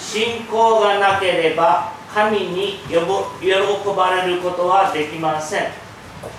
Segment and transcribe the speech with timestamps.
[0.00, 2.96] 信仰がなければ神に喜
[3.94, 5.70] ばれることはできません。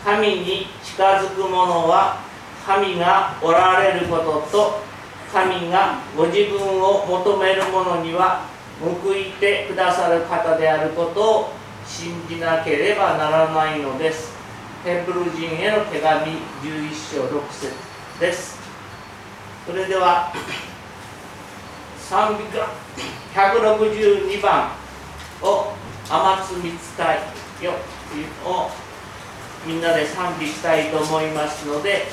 [0.04, 2.18] 神に近づく者は
[2.66, 4.82] 神がおられることと
[5.32, 8.46] 神がご自分を求める者には
[8.82, 11.54] 報いてくださる方であることを
[11.86, 14.34] 信じなければならないのです。
[14.84, 16.32] テンプル人への手紙
[16.64, 17.74] 11章6節
[18.20, 18.60] です。
[19.66, 20.34] それでは
[22.12, 22.68] 賛美歌
[23.34, 24.72] 162番
[25.42, 25.72] を
[26.10, 27.72] 天津見伝よ
[28.44, 28.70] を
[29.66, 32.08] みんなで賛美したいと思いますので、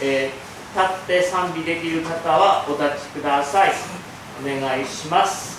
[0.00, 3.72] えー、立って賛美できる方はお立ちください。
[4.42, 5.51] お願いします。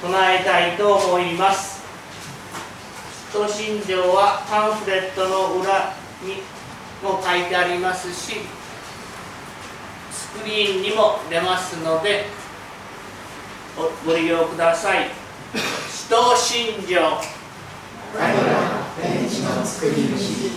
[0.00, 1.82] 唱えたいと思います。
[3.30, 6.42] 使徒信条はパンフレットの裏に
[7.02, 8.40] も書いてありますし
[10.10, 12.26] スクリーンにも出ますので
[14.06, 15.10] ご利用ください。
[15.54, 17.20] 使徒信条
[18.14, 20.50] 彼は天地の作り主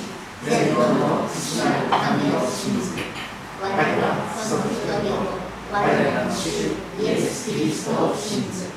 [0.46, 3.02] 全能の父なる神を信じて
[3.62, 5.38] 我らはその人々
[5.72, 8.71] 我らの主イエス・キリストを信じて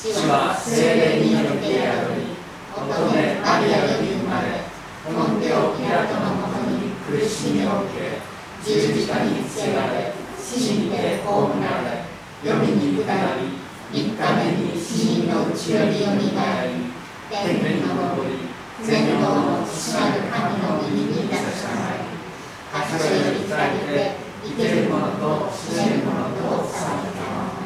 [0.00, 2.32] 主は精霊によって宿り
[2.72, 4.64] 乙女マリアより生まれ
[5.04, 8.16] 本領ピラトのもとに苦しみを受け
[8.64, 12.08] 十字架につけられ死にて葬られ
[12.40, 13.12] 読みに下
[13.44, 13.60] り
[13.92, 16.88] 三日目に死人のうちよりよみがえり
[17.28, 17.92] 天に昇
[18.24, 18.48] り
[18.80, 22.08] 全能の父なる神の右にいたしまい
[22.72, 24.16] 箇所より二人で
[24.48, 27.59] 生けるものと死ねるものとされたまま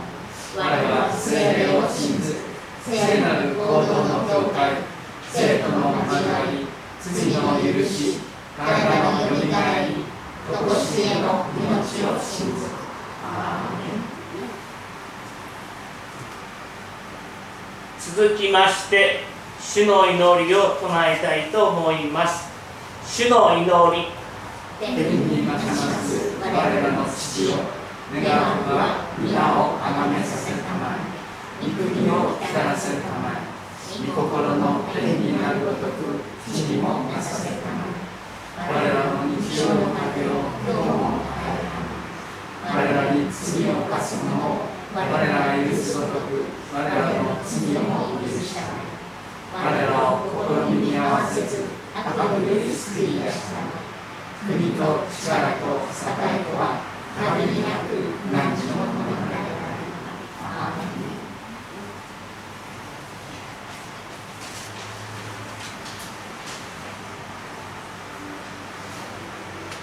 [0.57, 2.37] 我は精霊を信ず
[2.85, 4.95] 聖なる行動の教会。
[5.33, 6.69] 生徒の交わり
[7.03, 8.21] 罪の許し。
[8.57, 8.63] 体
[9.03, 10.05] のよみがえり。
[10.47, 12.71] とこしえの命を信ず
[13.25, 14.07] アーメン。
[17.99, 19.25] 続きまして
[19.61, 22.49] 主の祈りを唱えたいと思います。
[23.05, 23.65] 主の祈
[23.97, 24.07] り。
[24.79, 26.37] 天にまします。
[26.41, 27.57] 我らの父よ
[28.15, 33.43] 願うは皆をあがめさせるたまえ御国を来たらせるたまえ
[34.07, 41.67] 御心の天になるごとく地にもなさせるたまえ我らの日常の旅を今日も与え
[42.63, 53.19] たまえ我らに罪を犯す者を我らが許すごとく我らの罪をも許したまえ我らを試みに合わせず悪より救い。
[53.19, 56.94] 出したまえ国と力と栄とは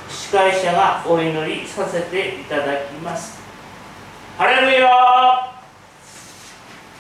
[0.10, 3.40] 司会者がお祈りさせていただきます。
[4.38, 4.90] ハレルヤ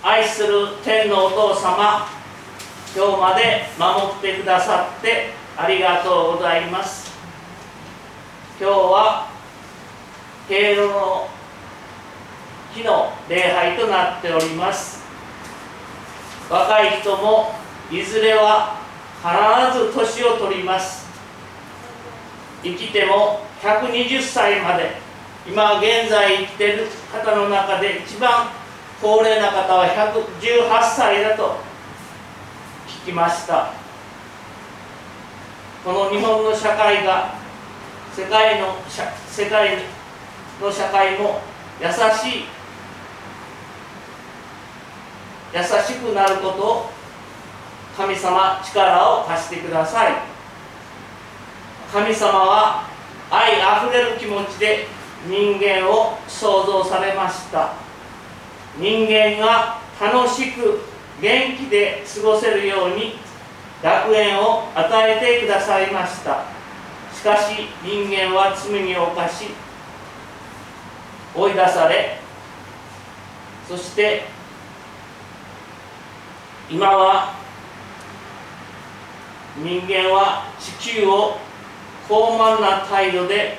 [0.01, 2.07] 愛する天のお父様
[2.95, 7.11] 今日まで守ってくださってありがとうございます。
[8.59, 9.30] 今日は
[10.51, 11.29] 敬老の
[12.73, 15.01] 日の礼拝となっております。
[16.49, 17.53] 若い人も
[17.89, 18.75] いずれは
[19.23, 21.07] 必ず年を取ります。
[22.61, 24.97] 生きても120歳まで
[25.47, 28.49] 今現在生きている方の中で一番
[29.01, 31.61] 高齢な方は118歳だと
[33.05, 33.71] 聞きました。
[35.85, 37.35] この日本の社会が
[38.13, 38.75] 世界の
[39.29, 40.00] 世界
[40.61, 41.41] の社会も
[41.81, 42.45] 優しい
[45.53, 46.89] 優しくなることを
[47.97, 50.13] 神様力を貸してください。
[51.91, 52.83] 神様は
[53.29, 54.87] 愛あふれる気持ちで
[55.27, 57.73] 人間を創造されました。
[58.77, 60.79] 人間が楽しく
[61.21, 63.15] 元気で過ごせるように
[63.83, 66.45] 楽園を与えてくださいました。
[67.13, 69.47] しかし人間は罪に犯し
[71.35, 72.17] 追い出され
[73.67, 74.23] そして
[76.69, 77.33] 今は
[79.57, 81.37] 人間は地球を
[82.07, 83.57] 高慢な態度で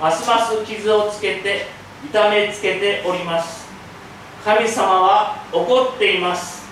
[0.00, 1.66] ますます傷をつけて
[2.04, 3.66] 痛めつけております。
[4.44, 6.68] 神様は怒っています。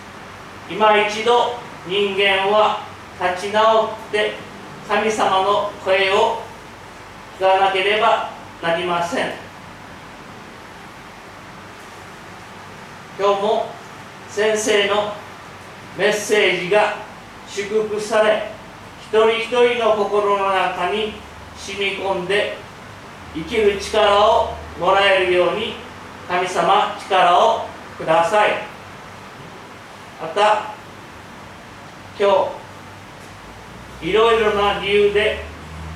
[0.70, 1.54] 今一度
[1.88, 2.80] 人間は
[3.20, 4.34] 立ち直って
[4.88, 6.42] 神様の声を
[7.38, 8.30] 聞かなければ
[8.62, 9.45] なりません。
[13.18, 13.66] 今日も
[14.28, 15.14] 先生の
[15.96, 16.96] メッセージが
[17.48, 18.50] 祝福され
[19.00, 21.14] 一人一人の心の中に
[21.56, 22.58] 染み込んで
[23.34, 25.76] 生きる力をもらえるように
[26.28, 28.50] 神様力をください。
[30.20, 30.74] また
[32.18, 32.28] 今
[34.00, 35.44] 日いろいろな理由で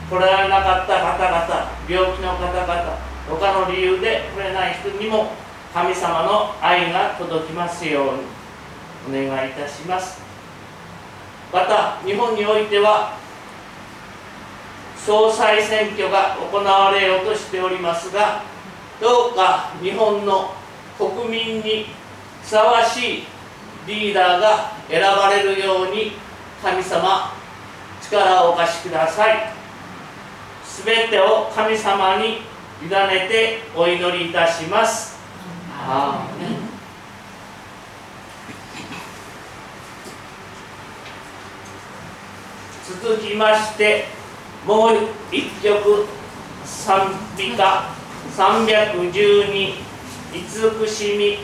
[0.09, 5.33] 来られなかった方々病気の方々他の理由で来れない人にも
[5.73, 8.41] 神様の愛が届きますように。
[9.09, 10.21] お願いいたします。
[11.53, 13.17] また日本においては
[14.97, 18.43] 総裁選挙が行われようとしておりますが
[19.01, 20.55] どうか日本の
[20.97, 21.87] 国民に
[22.43, 23.25] ふさわしい
[23.87, 26.13] リーダーが選ばれるように
[26.63, 27.33] 神様
[28.03, 29.53] 力をお貸しください。
[30.65, 32.43] すべてを神様に
[32.83, 35.10] 委ねてお祈りいたします。
[43.03, 44.05] 続きまして
[44.67, 44.91] もう
[45.33, 46.07] 一曲
[46.65, 48.01] 賛美歌。
[48.37, 49.75] 312
[50.33, 51.39] 慈しみ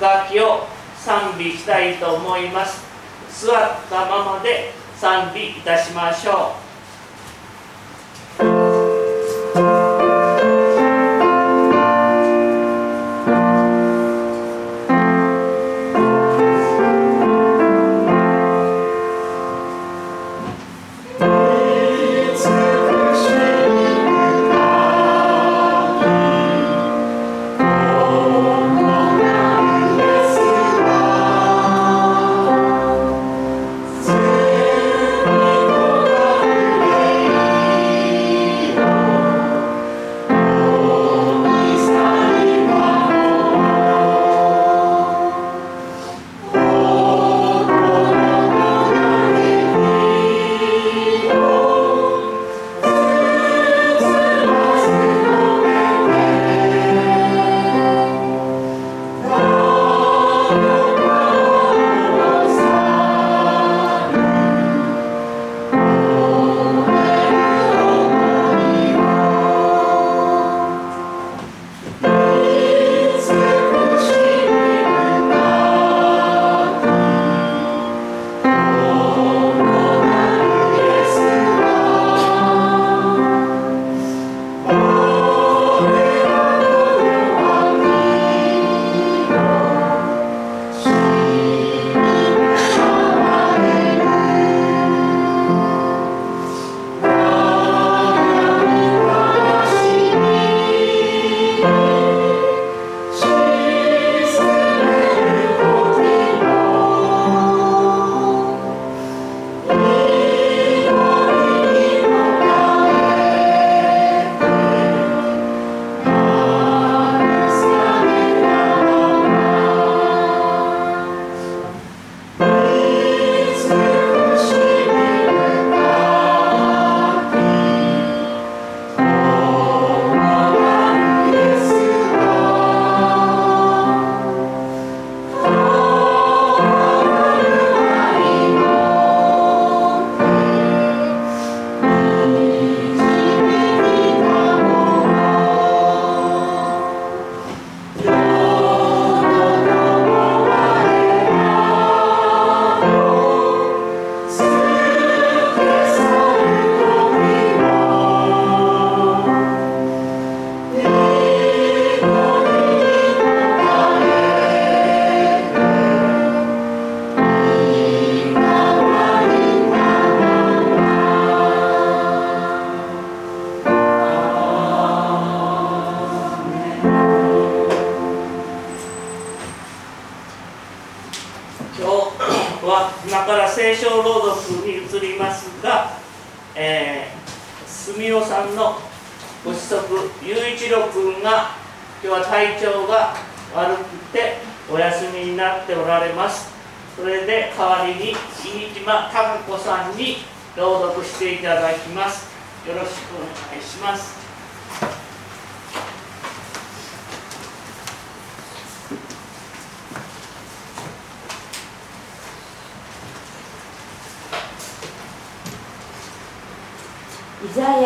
[0.00, 2.82] 楽器を賛美したいと思います。
[3.46, 3.56] 座っ
[3.90, 6.61] たままで賛美いたしましょう。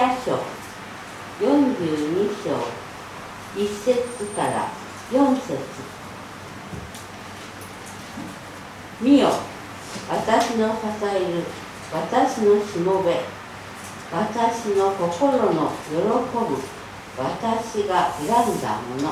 [0.07, 0.38] 7
[1.40, 2.55] 42章。
[3.57, 4.71] 1節から。
[5.11, 5.59] 4節。
[9.01, 9.31] 見よ。
[10.09, 11.42] 私の支える。
[11.92, 13.21] 私のしもべ。
[14.12, 16.57] 私の心の喜ぶ。
[17.19, 19.11] 私が選んだもの。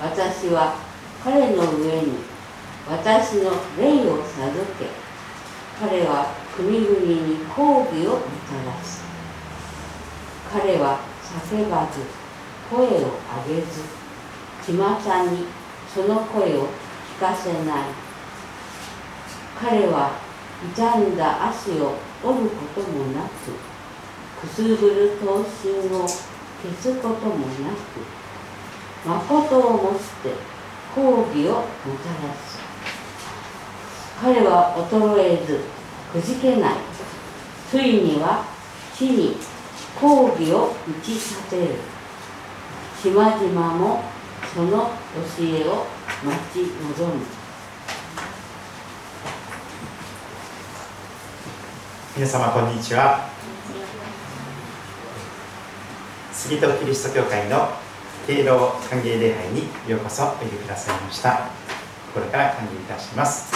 [0.00, 0.74] 私は
[1.22, 2.14] 彼の上に。
[2.90, 4.88] 私の霊を授け。
[5.78, 9.07] 彼は国々に抗議をもたらす。
[10.52, 12.00] 彼は叫ばず
[12.70, 12.88] 声を
[13.46, 13.82] 上げず
[14.66, 14.72] 巷
[15.30, 15.46] に
[15.94, 16.68] その声を
[17.16, 17.84] 聞かせない。
[19.60, 20.12] 彼は
[20.74, 23.52] 傷んだ足を折ることもなく
[24.40, 25.44] くすぐる刀身
[25.96, 26.14] を消
[26.80, 28.06] すこともなく
[29.04, 29.98] 誠をもって
[30.94, 31.60] 抗議をも
[32.02, 32.58] たらす。
[34.20, 35.60] 彼は衰えず
[36.12, 36.74] くじけない。
[37.70, 38.44] ついには
[38.94, 39.36] 地に
[40.00, 41.74] 抗議を打ち立てる
[43.02, 44.04] 島々も
[44.54, 45.86] その教えを
[46.24, 46.58] 待ち
[46.98, 47.24] 望む。
[52.16, 53.28] 皆様こんにちは。
[56.32, 57.68] 杉戸キリスト教会の
[58.26, 61.48] 敬老歓迎礼拝にようこそおいでくださいました。
[62.14, 63.52] これから歓迎いたします。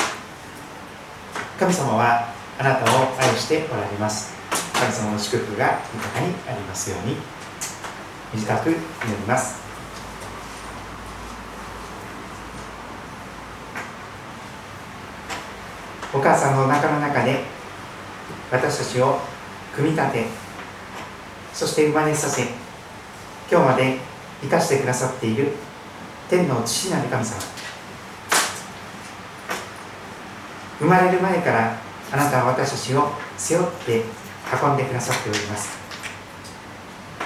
[1.58, 4.31] 神様はあなたを愛しておられます。
[4.82, 7.16] 神様の祝福が豊かにありますように。
[8.34, 8.76] 短く祈
[9.08, 9.62] ります。
[16.12, 17.44] お母さんの中の中で
[18.50, 19.20] 私たちを
[19.74, 20.26] 組み立て
[21.54, 22.42] そして生まれさせ
[23.50, 23.96] 今日まで
[24.42, 25.52] 生かしてくださっている
[26.28, 27.40] 天の父なる神様。
[30.80, 31.78] 生まれる前から
[32.10, 34.21] あなたは私たちを背負って
[34.62, 35.82] 運んでくださっております。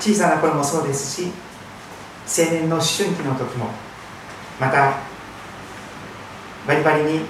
[0.00, 1.33] 小さな頃もそうですし
[2.26, 3.70] 青年の思春期の時も
[4.61, 4.98] また
[6.66, 7.20] バリバリに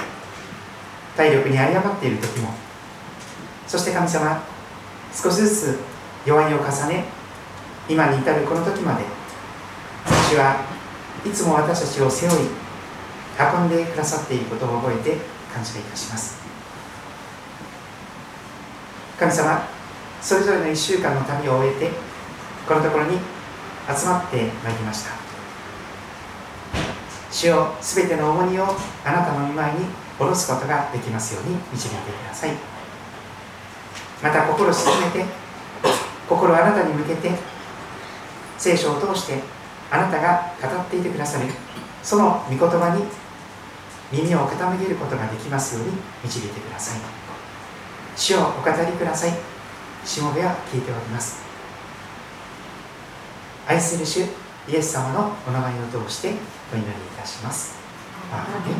[1.16, 2.50] 体力に誤っている時も
[3.66, 4.42] そして神様
[5.12, 5.78] 少しずつ
[6.26, 7.04] 弱いを重ね
[7.88, 9.04] 今に至るこの時まで
[10.30, 10.64] 主は
[11.24, 12.48] いつも私たちを背負い
[13.38, 15.16] 運んでくださっていることを覚えて
[15.52, 16.44] 感謝いたします。
[19.18, 19.75] 神様
[20.20, 21.90] それぞれの1週間の旅を終えて
[22.66, 23.18] このところに
[23.88, 25.10] 集まってまいりました。
[27.30, 28.64] 主よすべての重荷を
[29.04, 29.80] あなたの御前に
[30.18, 32.50] 下ろすことができますように導いてください。
[34.22, 35.24] また心を沈めて
[36.28, 37.30] 心をあなたに向けて
[38.58, 39.42] 聖書を通して
[39.90, 41.46] あなたが語っていてくださる
[42.02, 43.04] その御言葉に
[44.10, 45.92] 耳を傾けることができますように
[46.24, 47.00] 導いてください。
[48.16, 49.55] 主をお語りください。
[50.06, 51.42] しもべは聞いております。
[53.66, 54.20] 愛する主
[54.68, 56.28] イエス様のお名前を通して
[56.72, 57.74] お祈りいたします。
[58.32, 58.76] アーメン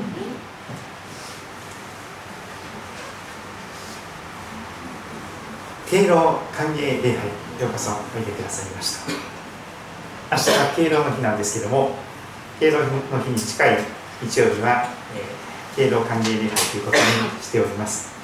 [5.91, 7.27] 敬老歓迎礼拝
[7.61, 9.13] ようこそおいでくださいました。
[10.31, 11.91] 明日が敬老の日なんですけども
[12.61, 12.87] 敬老の
[13.23, 13.79] 日に近い
[14.23, 14.89] 日曜日は、
[15.77, 17.03] えー、敬老歓迎礼拝ということに
[17.43, 18.16] しております。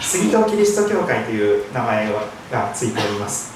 [0.00, 2.10] 杉戸キリスト教会という名前
[2.50, 3.52] がついております。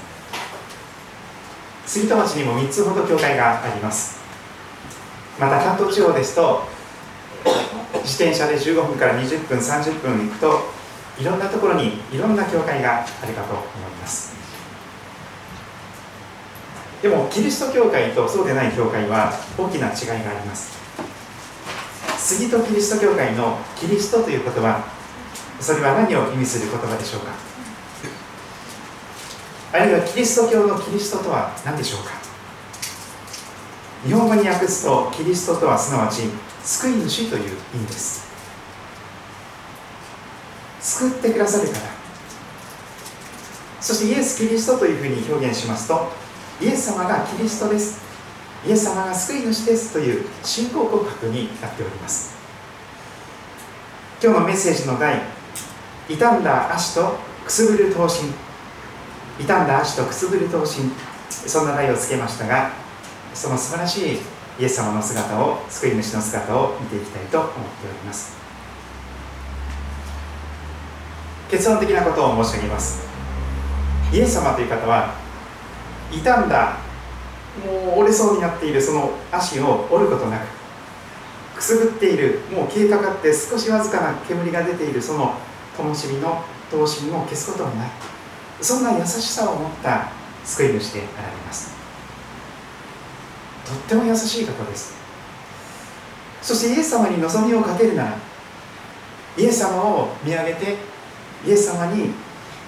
[1.87, 4.19] 杉戸町にも3つほど教会があります。
[5.41, 6.65] また関東地方ですと
[8.03, 10.61] 自転車で15分から20分30分行くと
[11.19, 14.35] いろんなところにいろんな教会があるかと思います。
[17.03, 20.73] でもキリスト教会とそうでない教会は大きな違いがあります。
[22.19, 24.94] 杉戸キリスト教会のキリストという言葉
[25.61, 27.33] それは何を意味する言葉でしょうか？
[29.73, 32.11] あるいはキリスト教のキリストとは何でしょうか？
[34.05, 36.23] 日本語に訳すとキリストとはすなわち
[36.63, 37.43] 救い主という
[37.75, 38.27] 意味です。
[40.81, 41.81] 救ってくださる方。
[43.81, 46.09] そしてイエス・キリストというふうに表現しますと
[46.61, 48.03] イエス様がキリストです。
[48.67, 52.35] イエス様が救い主ですという信仰告白になっております。
[54.23, 55.21] 今日のメッセージの題
[56.09, 58.33] 傷んだ足とくすぶる闘身。
[59.39, 60.91] 傷んだ足とくすぶる闘身。
[61.31, 62.71] そんな題をつけましたが
[63.33, 64.19] その素晴らしい
[64.61, 68.37] イエス様の姿を救い主の姿を見ていきたいと思っております。
[71.51, 73.07] 結論的なことを申し上げます。
[74.13, 75.15] イエス様という方は
[76.11, 76.79] 傷んだ
[77.65, 85.35] もう折れそうになっているその足を折ることなくくすぶっているもう消えかかって少しわずかな煙が出ているその
[85.77, 87.91] 灯火の灯身を消すことはない。
[88.61, 90.09] そんな優しさを持った
[90.45, 91.75] 救い主であられます。
[93.67, 94.95] とっても優しい方です。
[96.45, 98.17] そしてイエス様に望みをかけるなら
[99.39, 100.77] イエス様を見上げて
[101.47, 102.11] イエス様に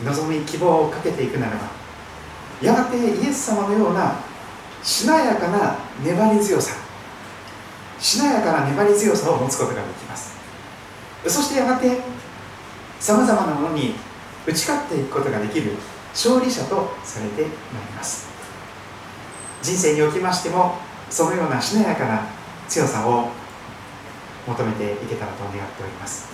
[0.03, 1.69] 望み希望をかけていくならば
[2.63, 4.19] やがてイエス様のような
[4.83, 6.75] しなやかな粘り強さ
[7.99, 10.37] しなやかな粘り強さを持つことができます。
[11.27, 11.99] そしてやがて
[13.01, 13.95] さまざまなものに
[14.47, 15.73] 打ち勝っていくことができる
[16.13, 18.29] 勝利者とされてまいります。
[19.63, 20.77] 人生におきましても
[21.11, 22.27] そのようなしなやかな
[22.69, 23.29] 強さを
[24.47, 26.29] 求めていけたらと願っております。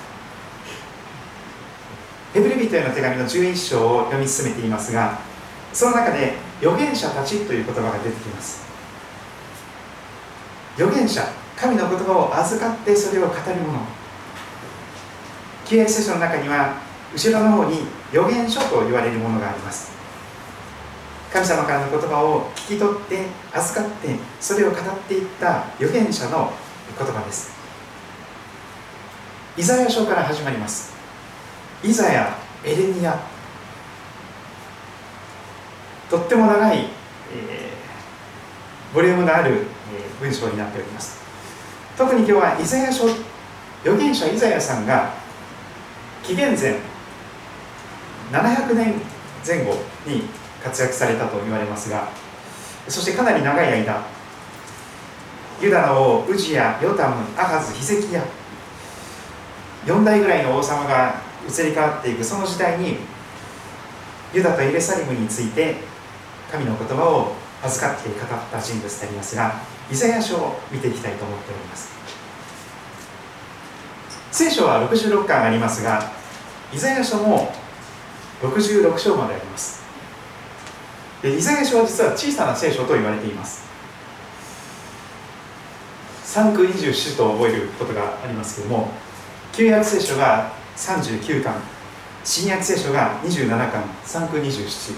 [2.35, 5.19] ヘブル人への手紙の11章を読み進めていますが
[5.73, 8.63] その中で預言者たちという言葉が出てきます。
[10.77, 11.23] 預言者
[11.57, 14.02] 神の言葉を預かってそれを語る者。
[15.67, 16.77] 旧約聖書の中には
[17.15, 19.93] 後ろの方に預言書と言われるものがあります。
[21.33, 26.53] 神様からの言葉を聞き取って預かってそれを語っていった預言者の
[26.99, 27.53] 言葉です。
[29.57, 30.93] イザヤ書から始まります。
[31.83, 33.19] イザヤエレミア。
[36.11, 36.89] とっても長い、
[37.35, 37.73] え
[38.95, 39.67] ボリュームのある
[40.21, 41.23] 文章になっております。
[41.97, 45.22] 特に今日はイザヤ書預言者イザヤさんが
[46.23, 46.77] 紀元前
[48.31, 48.95] 700年
[49.45, 49.75] 前後
[50.07, 50.23] に
[50.63, 52.09] 活躍されたと言われますが
[52.89, 54.05] そしてかなり長い間
[55.61, 58.25] ユダの王ウジヤヨタムアハズヒゼキヤ
[59.85, 62.97] 4代ぐらいの王様が移り変わっていくその時代に
[64.33, 65.77] ユダとエルサレムについて
[66.51, 68.19] 神の言葉を預かって語っ
[68.51, 69.55] た人物でありますが
[69.91, 72.02] イザヤ書を見ていきたいと思っております。
[74.33, 76.11] 聖書は66巻ありますが
[76.73, 77.53] イザヤ書も
[78.41, 79.83] 66章まであります。
[81.23, 83.63] でイザヤ書は実は小さな聖書と言われています。
[86.25, 88.91] 3区20種と覚えることがありますけれども
[89.53, 91.55] 旧約聖書が39巻
[92.25, 94.95] 新約聖書が27巻3区27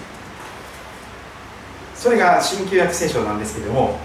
[1.97, 3.99] それが新旧約聖書なんですけれども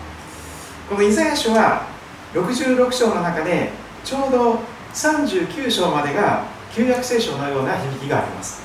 [0.89, 1.85] このイザヤ書は
[2.33, 3.69] 66章の中で
[4.03, 4.59] ちょうど
[4.93, 8.61] 39章までが旧約聖書のような響きがあります。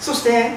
[0.00, 0.52] そして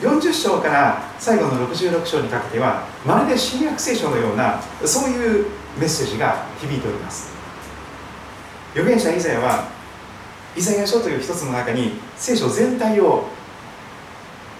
[0.00, 5.46] 40章から最後の66章にかけてはまるで新約聖書のようなそういう
[5.78, 7.30] メッセージが響いております。
[8.72, 9.68] 預言者イザヤは
[10.56, 13.26] イザヤ書という一つの中に聖書全体を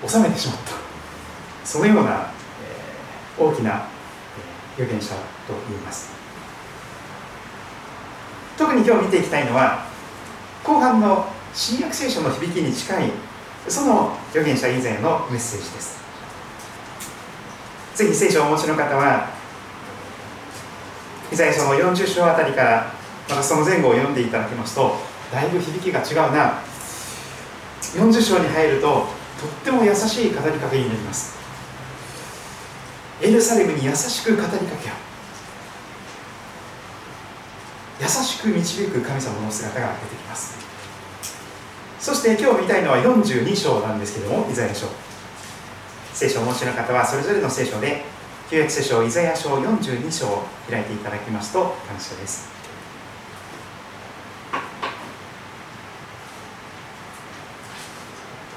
[0.07, 0.73] 収めてしまった。
[1.65, 2.31] そのような、
[3.39, 3.87] え、大きな
[4.77, 5.15] 預言者
[5.47, 6.20] と言います。
[8.61, 9.87] 特に今日見ていきたいのは
[10.63, 13.11] 後半の新約聖書の響きに近い
[13.67, 15.99] その預言者以前のメッセージです。
[17.95, 19.31] ぜひ聖書をお持ちの方は
[21.33, 22.93] イザヤ書の40章あたりから
[23.31, 24.95] またその前後を読んでいただきますと
[25.33, 26.61] だいぶ響きが違うな。
[27.81, 28.89] 40章に入ると
[29.41, 31.39] とっても優しい語りかけになります。
[33.23, 35.10] エルサレムに優しく語りかけよう。
[38.01, 40.57] 優しく導く神様の姿が出てきます。
[42.01, 44.87] そして今日見たいのは42章なんですけどもイザヤ書。
[46.15, 48.03] 聖書をお持ちの方はそれぞれの聖書で
[48.51, 52.49] 旧約聖書イザヤ書42章を開いていただきますと感謝です。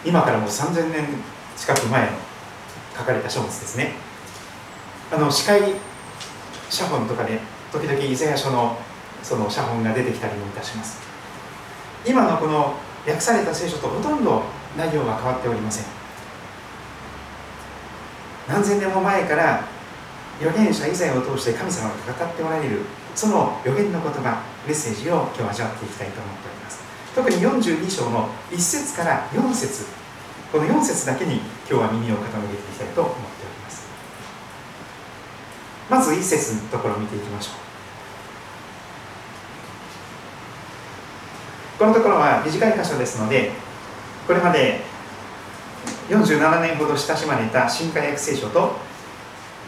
[0.05, 1.07] 今からもう3000年
[1.57, 2.17] 近く前の
[2.97, 3.91] 書かれた書物ですね。
[5.11, 5.61] あの司会
[6.69, 7.39] 写本とかで
[7.71, 8.77] 時々イザヤ書の
[9.23, 10.99] その写本が出てきたりもいたします。
[12.05, 12.75] 今のこの
[13.07, 14.43] 訳された聖書とほとんど
[14.77, 15.85] 内容が変わっておりません。
[18.47, 19.65] 何千年も前から
[20.39, 22.81] 預言者以前を通して神様が語っておられる
[23.15, 26.83] その預言の言葉メッセージを今日味わっていきたいと思っております。
[27.15, 29.85] 特に42章の1節から4節
[30.51, 33.87] この4節だけに今日は耳を傾けていきたいと思っております。
[35.89, 37.62] まず1節のところを見ていきましょう。
[41.83, 43.51] このところは短い箇所ですので
[44.25, 44.79] これまで
[46.07, 48.77] 47年ほど親しまれた新化訳聖書と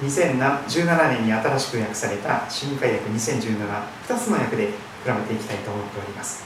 [0.02, 4.72] 2017年に新しく訳された新化訳20172つの訳で比
[5.08, 6.46] べていきたいと思っております。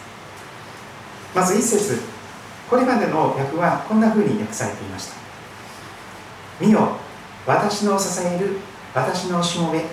[1.35, 2.01] まず一節
[2.67, 5.17] これまでの訳はこんなふうに訳されていました。
[6.59, 6.97] 見よ
[7.45, 8.57] 私の支える
[8.95, 9.85] 私のしもべ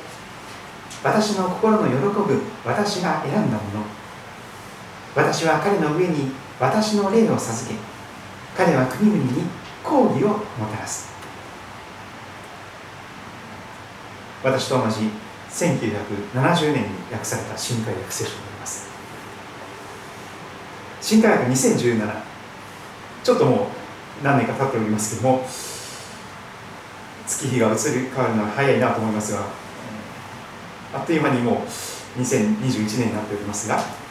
[1.04, 3.95] 私の心の喜ぶ私が選んだもの。
[5.16, 7.74] 私は彼の上に私の霊を授け
[8.54, 9.42] 彼は国々に
[9.82, 10.36] 抗議をも
[10.70, 11.08] たらす。
[14.44, 15.10] 私と同じ
[15.50, 18.88] 1970年に訳された新海訳聖書になります。
[21.00, 22.22] 新海訳2017
[23.24, 23.68] ちょっとも
[24.20, 25.44] う何年か経っておりますけども
[27.26, 29.46] 月日が移り変わるのは早いなと思いますが
[30.94, 34.05] あっという間にもう2021年になっておりますが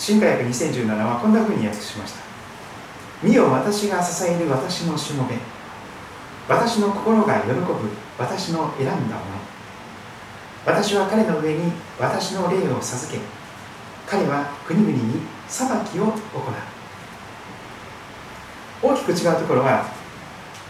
[0.00, 2.20] 新海訳2017はこんなふうに訳しました。
[3.22, 5.34] 見よ私が支える私のしもべ。
[6.48, 7.60] 私の心が喜ぶ
[8.18, 9.10] 私の選んだもの。
[10.64, 13.18] 私は彼の上に私の霊を授け。
[14.06, 16.14] 彼は国々に裁きを行う。
[18.82, 19.84] 大きく違うところは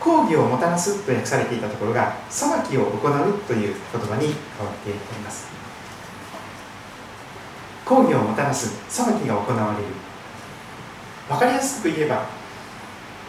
[0.00, 4.26] 抗議をもたらすと訳されていたところが裁きを行うという言葉に
[4.58, 5.49] 変わっております。
[7.90, 9.86] 抗議をもたらす裁きが行われる。
[11.28, 12.24] 分かりやすく言えば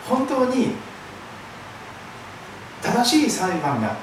[0.08, 0.76] 本当に
[2.80, 3.98] 正しい裁判が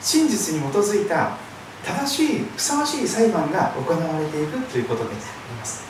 [0.00, 1.36] 真実に基づいた
[1.84, 5.16] 正しいふさわしい裁判が行われていくということであり
[5.56, 5.84] ます。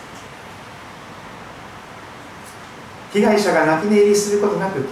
[3.13, 4.87] 被害者が泣き寝入りすることなく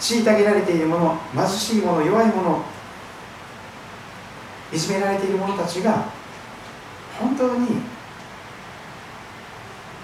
[0.00, 2.64] 虐げられている者貧しい者弱い者
[4.72, 6.08] いじめられている者たちが
[7.18, 7.68] 本当に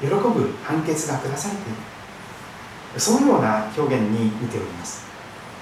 [0.01, 3.01] 喜ぶ判決が下されている。
[3.01, 5.07] そのような表現に見ております。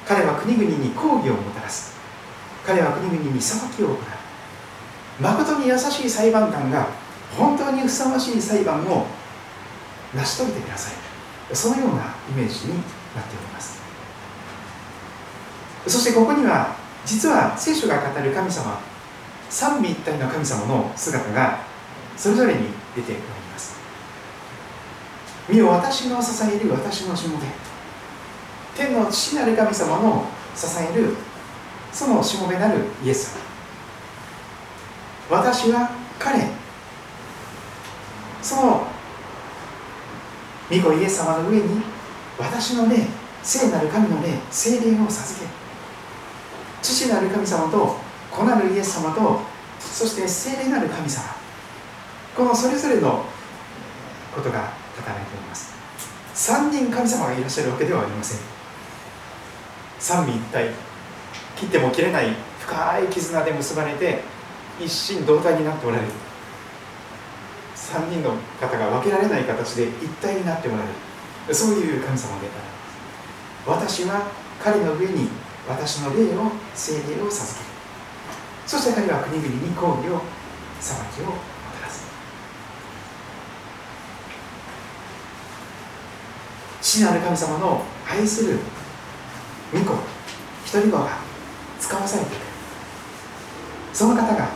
[0.06, 1.96] 彼は国々に抗議をもたらす。
[2.64, 3.96] 彼は国々に裁きを行う
[5.20, 6.88] 誠に優しい裁判官が
[7.36, 9.06] 本当にふさわしい裁判を
[10.14, 10.94] 成し遂げてください。
[11.54, 13.80] そのようなイメージになっております。
[15.86, 18.78] そしてここには実は聖書が語る神様
[19.50, 21.60] 三位一体の神様の姿が
[22.16, 23.76] それぞれに出ております。
[25.48, 27.46] 身を私の支える私のしもべ
[28.76, 31.16] 天の父なる神様の支える
[31.92, 33.40] そのしもべなるイエス様。
[35.30, 36.44] 私は彼。
[38.42, 38.86] その
[40.70, 41.82] 御子イエス様の上に
[42.38, 43.06] 私の霊
[43.42, 45.46] 聖なる神の霊聖霊を授け。
[46.82, 48.07] 父なる神様と
[48.38, 49.40] 子なるイエス様と
[49.80, 51.24] そして聖霊なる神様。
[52.36, 53.24] このそれぞれの
[54.34, 55.74] ことが語られております。
[56.34, 58.38] 3人神様がいらっしゃるわけではありません。
[59.98, 60.70] 三位一体。
[61.56, 62.28] 切っても切れない
[62.60, 64.22] 深い絆で結ばれて
[64.80, 66.08] 一心同体になっておられる。
[67.74, 70.84] 3人の方が分けられない形で一体になっておられ
[71.48, 71.54] る。
[71.54, 73.80] そういう神様である。
[73.80, 74.30] 私は
[74.62, 75.28] 彼の上に
[75.68, 77.67] 私の霊を聖霊を授ける
[78.68, 80.20] そして彼は国々に抗議を
[80.78, 81.32] 裁きをも
[81.80, 82.04] たらす。
[86.82, 88.58] 父なる神様の愛する
[89.72, 89.94] 御子
[90.66, 91.16] 一人子が
[91.80, 92.42] 使わされていく。
[93.94, 94.48] その方が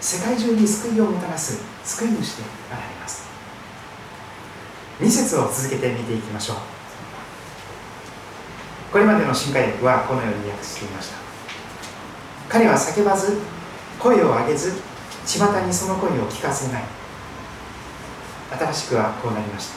[0.00, 3.26] 世界中に救いをもたらす救い主であられます。
[5.00, 6.56] 2節を続けて見ていきましょう。
[8.92, 11.25] これまでの新化訳はこのように訳していました。
[12.48, 13.38] 彼は叫ばず
[13.98, 14.72] 声を上げず
[15.26, 16.84] 巷にその声を聞かせない。
[18.58, 19.74] 新しくはこうなりました。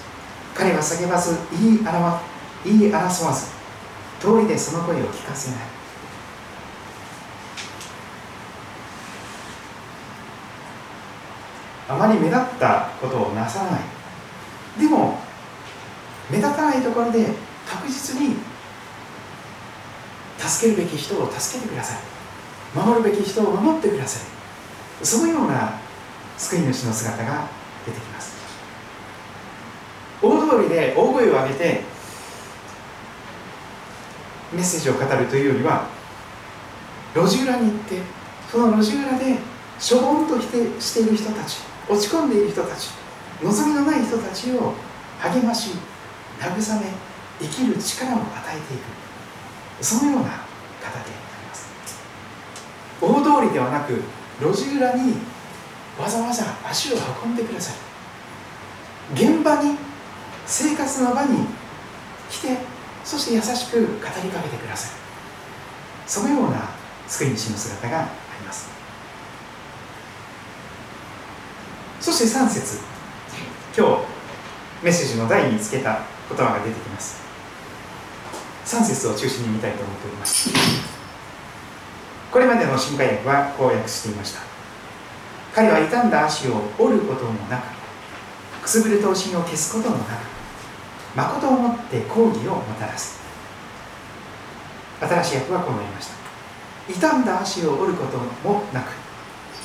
[0.55, 2.23] 彼は叫ばず言い表
[2.65, 3.47] 言い争わず
[4.19, 5.59] 通りでその声を聞かせない。
[11.87, 13.99] あまり目立ったことをなさない。
[14.79, 15.17] でも
[16.29, 17.25] 目立たないところで
[17.67, 18.35] 確実に
[20.37, 22.18] 助けるべき人を助けてください
[22.75, 25.05] 守るべき人を守ってください。
[25.05, 25.79] そのような
[26.37, 27.47] 救い主の姿が
[27.85, 28.37] 出てきます。
[30.21, 31.81] 大通りで大声を上げて
[34.51, 35.87] メッセージを語るというよりは
[37.15, 38.01] 路地裏に行って
[38.51, 39.37] その路地裏で
[39.79, 42.89] しょぼんとしてしている人たち落ち込んでいる人たち
[43.41, 44.73] 望みのない人たちを
[45.19, 45.71] 励まし
[46.39, 46.87] 慰め
[47.39, 48.81] 生きる力を与えていく。
[49.81, 50.29] そのような
[50.81, 51.28] 方で。
[53.01, 54.01] 大通りではなく
[54.41, 55.13] 路地裏に
[55.99, 57.75] わざわざ足を運んでください。
[59.13, 59.77] 現場に
[60.45, 61.45] 生活の場に
[62.29, 62.57] 来て
[63.03, 63.87] そして優しく語
[64.23, 64.91] りかけてください。
[66.07, 66.69] そのような
[67.07, 68.03] 救い主の姿があ
[68.39, 68.69] ります。
[71.99, 72.79] そして3節。
[73.77, 74.03] 今日
[74.83, 77.21] メッセージの題につけた言葉が出てきます。
[78.65, 80.98] 3節を中心に見たいと思っております。
[82.31, 84.41] これまでの新化訳はこう訳していました。
[85.53, 87.63] 彼は傷んだ足を折ることもなく
[88.61, 90.07] くすぶる刀身を消すこともなく
[91.15, 93.19] 誠をもって抗議をもたらす。
[95.01, 96.13] 新しい訳はこうなりました。
[96.93, 98.91] 傷んだ足を折ることもなく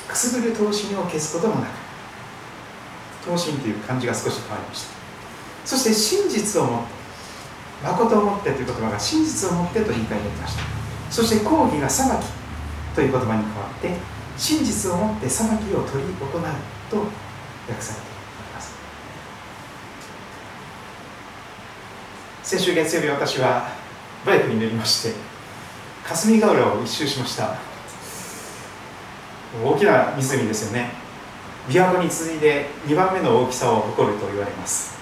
[0.07, 1.69] くすぶる刀身を消すこともなく
[3.25, 4.95] 刀身という漢字が少し変わりました。
[5.65, 6.95] そして真実をもって
[7.83, 10.63] 誠をもってという言葉が真実をもってと言い換えられました。
[11.11, 12.44] そして抗議が裁き
[12.95, 13.93] という言葉に変わって
[14.37, 16.29] 真実をもって裁きを取り行う
[16.89, 16.97] と
[17.67, 18.09] 訳されてい
[18.53, 18.75] ます。
[22.43, 23.67] 先週月曜日私は
[24.25, 25.13] バイクに乗りまして
[26.03, 27.57] 霞ヶ浦を一周しました。
[29.63, 30.91] 大きな湖ですよね。
[31.67, 34.95] 琵琶湖に続いて2番目の大きさを誇ると言われます。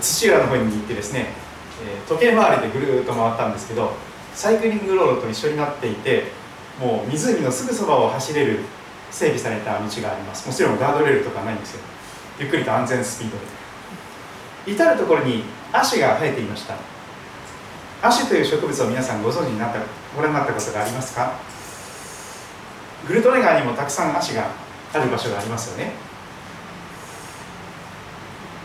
[0.00, 1.28] 土浦の方に行ってですね
[2.08, 3.92] 時計回りでぐるっと回ったんですけど
[4.34, 6.24] サイクリングロードと一緒になっていて
[6.80, 8.60] もう湖のすぐそばを走れる
[9.10, 10.46] 整備された道があります。
[10.46, 11.80] もちろんガードレールとかないんですよ。
[12.38, 14.72] ゆっくりと安全スピードで。
[14.72, 16.74] 至る所に足が生えていました。
[18.02, 19.78] 足という植物を皆さんご存知になった
[20.14, 21.32] ご覧になったことがありますか？
[23.08, 24.50] グルトネ川にもたくさん足が
[24.92, 25.92] ある場所がありますよね。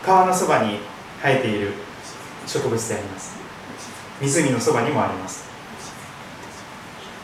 [0.04, 0.80] 川のそばに
[1.22, 1.72] 生えている
[2.46, 3.36] 植物であります。
[4.20, 5.44] 湖のそばにもあります。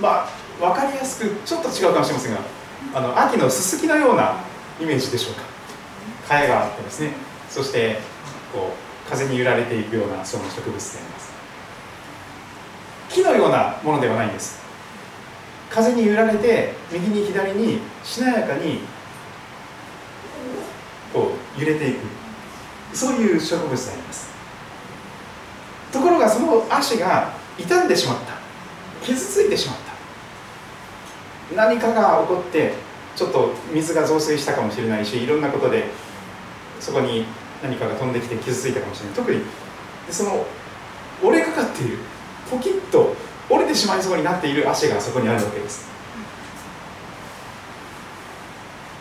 [0.01, 0.29] まあ
[0.59, 2.41] 分かりやすくちょっと違うかもしれませんが
[2.95, 4.37] あの秋のすすきのような
[4.81, 5.43] イメージでしょうか。
[6.29, 7.13] 茅があってですね。
[7.49, 7.99] そして
[8.53, 8.75] こ
[9.07, 11.33] う風に揺られていくようなその植物であります
[13.09, 14.61] 木のようなものではないんです。
[15.71, 18.81] 風に揺られて右に左にしなやかに
[21.13, 21.99] こう揺れていく。
[22.93, 24.29] そういう植物であります。
[25.93, 28.35] ところがその足が傷んでしまった。
[29.05, 29.88] 傷ついてしまった。
[31.57, 32.75] 何かが起こって
[33.17, 35.87] ちょっと水が増水したかもしれないしいろんなことで
[36.79, 37.25] そこに
[37.63, 39.15] 何かが飛んできて傷ついたかもしれない。
[39.15, 39.41] 特に
[40.11, 40.47] その
[41.23, 41.99] 折れかかっている
[42.51, 43.15] ポキッと
[43.51, 45.89] 折れてしまいそうになっている足がそこにあるわけです。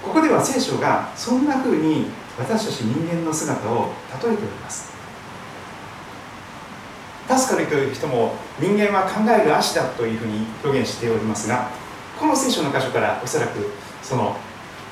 [0.03, 2.07] ここでは聖書がそんなふうに
[2.39, 4.91] 私たち人間の姿を例えております。
[7.27, 11.69] パスカルという人も人間は考える足だというふうに表現しておりますが
[12.20, 13.59] この聖書の箇所からおそらく
[14.01, 14.36] その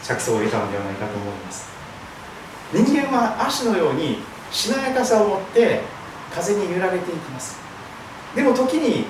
[0.03, 1.69] 着想を得たのではないかと思います。
[2.73, 4.19] 人間は足のように
[4.51, 5.81] しなやかさを持って
[6.33, 7.57] 風に揺られていきます。
[8.35, 9.05] でも時に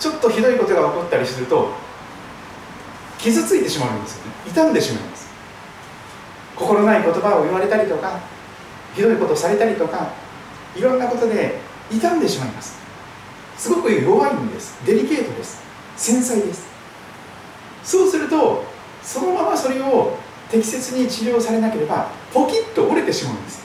[0.00, 1.72] ちょっとひどいことが起こったりすると
[3.18, 4.32] 傷ついてしまうんですよね。
[4.46, 5.28] 傷んでしまいます。
[6.56, 8.20] 心ない言葉を言われたりとか
[8.94, 10.12] ひどいことをされたりとか
[10.76, 11.58] いろんなことで
[11.90, 12.78] 傷んでしまいます。
[13.56, 14.78] すごく弱いんです。
[14.86, 15.60] デリケートです。
[15.96, 16.67] 繊細です。
[17.88, 18.64] そうすると
[19.02, 20.18] そのままそれを
[20.50, 23.64] 適切に治療されなければポキッと折れてしまうんです。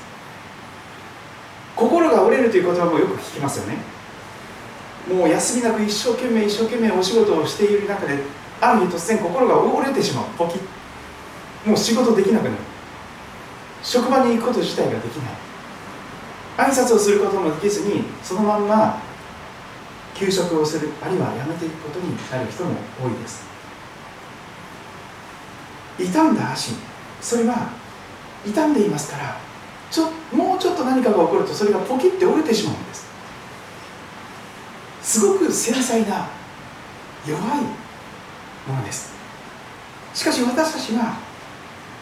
[1.76, 3.80] 心が折れるという言葉もよく聞きますよね。
[5.14, 8.18] もう休みなく一生懸命一生懸命お仕事をしている中で
[8.62, 10.26] ある日突然心が折れてしまう。
[10.38, 11.68] ポキッ。
[11.68, 12.56] もう仕事できなくなる。
[13.84, 16.70] 職場に行くこと自体ができない。
[16.70, 19.02] 挨拶をすることもできずにそのまんま
[20.16, 22.72] 休職をするあるいは辞めていくことになる人も
[23.04, 23.53] 多いです。
[25.98, 26.72] 傷んだ足
[27.22, 27.70] それは
[28.46, 29.38] 傷んでいますから
[29.92, 33.04] ちょもうちょっと何かが起こるとそれがポキって折れてしまうんです。
[35.04, 36.30] すごく繊細な
[37.28, 37.44] 弱い
[38.68, 39.14] ものです。
[40.14, 41.18] しかし私たちは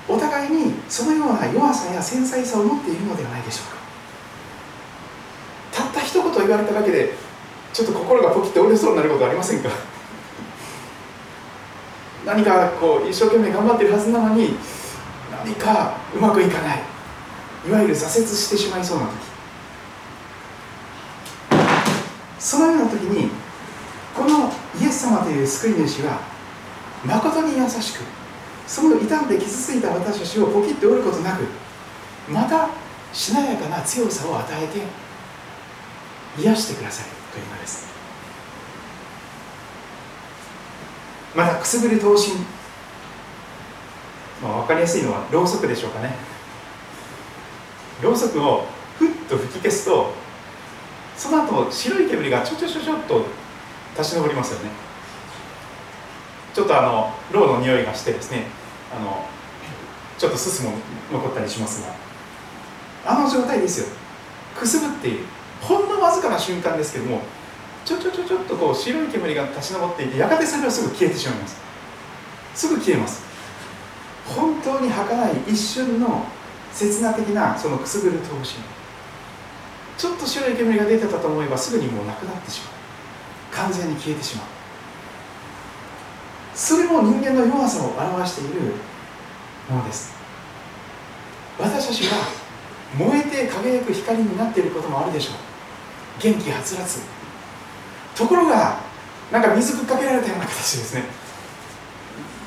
[0.08, 3.82] お互いにそのような弱さや繊細さを持っているのではないでしょうか。
[5.84, 7.14] たった一言言われただけで
[7.74, 9.70] ちょっと心がポキって折れそうになることありませんか？
[12.26, 14.56] 何かこう一生懸命頑張ってるはずなのに
[15.32, 16.80] 何かうまくいかない。
[17.68, 19.32] いわゆる挫折してしまいそうな時。
[22.40, 23.30] そのような時に
[24.16, 26.20] このイエス様という救い主は
[27.06, 28.04] 誠に優しく
[28.68, 31.44] その傷んで傷ついた私たちをポキッと折ることなく
[32.30, 32.70] また
[33.14, 34.82] しなやかな強さを与えて
[36.42, 37.91] 癒してくださいというのです。
[41.36, 42.34] またくすぶる刀身、
[44.42, 46.16] まあ、分かりやすいのはろうそくでしょうかね。
[48.02, 48.66] ろうそくを
[48.98, 50.14] ふっと吹き消すと
[51.16, 53.26] その後白い煙がちょちょちょちょっと
[53.98, 54.70] 立ち上りますよね。
[56.54, 58.46] ちょっとあのろうの匂いがしてですね
[58.94, 59.26] あの
[60.18, 60.74] ちょっとすすも
[61.12, 61.94] 残ったりしますが。
[63.04, 63.88] あの状態ですよ。
[64.60, 65.24] くすぶっている。
[65.62, 67.22] ほんのわずかな瞬間ですけども
[67.84, 71.58] ちょちょちょちょっとこう白い煙が立ち上っていてやがてそれはすぐ消えてしまいます。
[72.56, 73.24] すぐ消えます。
[74.28, 76.26] 本当に儚い一瞬の
[76.72, 78.46] 刹那的なそのくすぐる闘身
[79.98, 82.74] ちょっと白い煙が出てたと思えばすぐにもうなくなってしまう。
[83.52, 84.46] 完全に消えてしまう。
[86.56, 88.74] それも人間の弱さを表している
[89.70, 90.14] ものです。
[91.60, 92.28] 私たちは
[92.98, 95.36] 燃えて輝く光になっていることもあるでしょう。
[96.22, 97.02] 元気はつらつ。
[98.16, 98.80] ところが
[99.32, 101.04] なんか水ぶっかけられたような形ですね。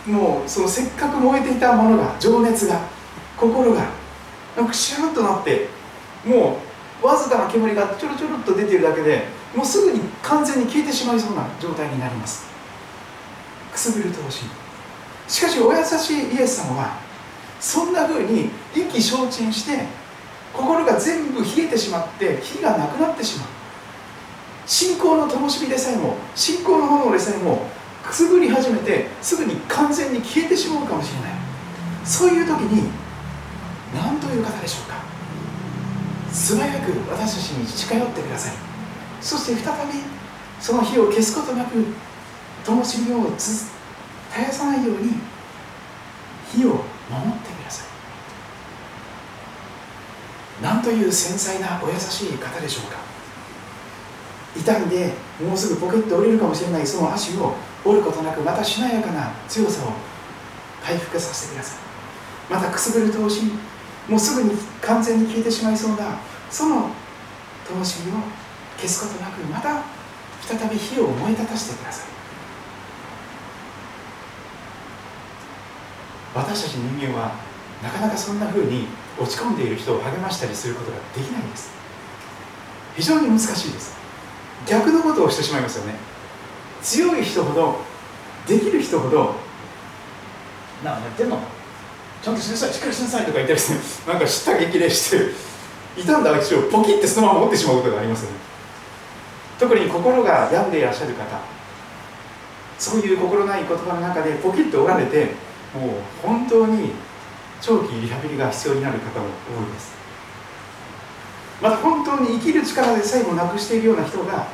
[0.07, 2.81] もうそのせっかく燃えていたものが情熱が
[3.39, 3.87] 心が
[4.57, 5.69] なんかシューッとなって
[6.25, 6.59] も
[7.03, 12.47] うわずかな煙がちょろちょろっと出ているだけでもうすぐに完全に消えてしまいそうな状態になります。
[13.73, 14.49] くすぐる闘身
[15.27, 16.99] しかしお優しいイエス様は
[17.59, 19.87] そんな風に意気消沈して
[20.53, 23.49] 心が全部冷えてしまって火がなくなってしまう。
[24.67, 27.69] 信仰の灯火でさえも信仰の炎でさえも
[28.03, 31.33] くすぐり始めてすぐに完全に消えてしまうかもしれない。
[32.05, 32.91] そういう時に
[33.95, 34.97] 何という方でしょうか。
[36.33, 38.53] 素早く私たちに近寄ってください。
[39.21, 40.01] そして再び
[40.61, 41.85] その火を消すことなく
[42.65, 43.71] 灯火を絶
[44.37, 45.15] やさないように
[46.53, 47.85] 火を守ってくださ
[50.61, 50.63] い。
[50.63, 53.14] なんという繊細なお優しい方でしょうか。
[54.57, 59.93] 痛んでもうすぐポケット折れるかもしれないその足を折ることなくまたしなやかな強さを
[60.83, 61.79] 回復させてください。
[62.51, 63.53] またくすぶる灯火
[64.09, 66.19] もうすぐに完全に消えてしまいそうな
[66.51, 66.91] その
[67.67, 67.83] 灯火を
[68.77, 69.83] 消すことなくまた
[70.43, 72.07] 再び火を燃え立たせてください。
[76.35, 77.33] 私たち人間は
[77.83, 78.89] なかなかそんな風に
[79.19, 81.71] 落ち込んでいる人を励ましたりすることができないんです。
[82.97, 84.04] 非常に難しいです。
[84.67, 85.95] 逆のことをしてしまいますよね。
[86.83, 87.79] 強い人ほど
[88.47, 89.35] できる人ほど
[90.85, 91.39] なあやってんの
[92.23, 95.19] ちゃんとしなさいしっかりしなさいとか言ってですねなんか知った激励して
[95.97, 98.37] 傷んだ足をポキってそのまま折ってしまうことがありますよね。
[99.59, 101.25] 特に心が病んでいらっしゃる方
[102.79, 105.31] そういう心ない言葉の中でポキッと折られて
[105.73, 105.91] もう
[106.23, 106.91] 本当に
[107.61, 110.04] 長期リハビリが必要になる方も多いです。
[111.63, 114.47] また本当に生きる力でさえもなくしているような人が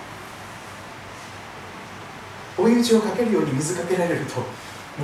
[2.58, 4.44] 追い打ちをかけるように水かけられるとも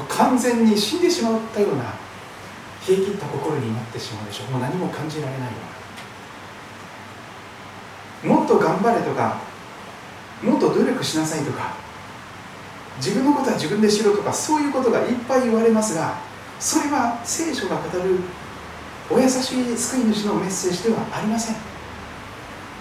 [0.02, 1.84] う完全に死んでしまったような
[2.86, 4.50] 冷え切った心になってしまうでしょう。
[4.52, 5.46] もう何も感じられないよ
[8.24, 8.34] うな。
[8.34, 9.40] もっと頑張れとか
[10.42, 11.74] もっと努力しなさいとか
[12.98, 16.18] 自分のことは自分でしろとかそういうことがいっぱい言われますが
[16.58, 18.20] それは聖書が語る
[19.10, 21.75] お優しい救い主のメッセージではありません。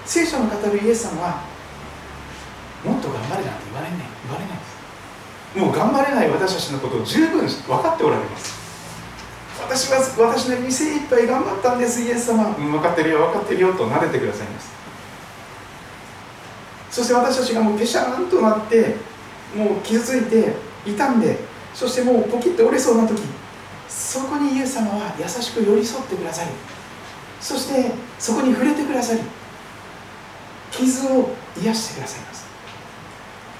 [0.05, 1.43] 聖書の語るイエス様は
[2.83, 4.75] もっと頑張れなんて言われない言われないです
[5.55, 8.65] もう頑張れない私たちのことを十分分かっておられます。
[9.57, 12.01] 私は私なりに精一杯頑張ったんです。
[12.01, 14.69] イエス様、うん、分かってるよ分かってるよと撫でてくださいます。
[16.91, 18.95] そして私たちがもうぺしゃーんとなって
[19.55, 20.53] もう傷ついて
[20.85, 21.39] 傷んで
[21.73, 23.21] そしてもうポキッと折れそうな時
[23.87, 26.51] そこにイエス様は優しく寄り添ってくださり
[27.41, 29.21] そしてそこに触れてくださり
[30.77, 32.45] 傷を癒してくださいます。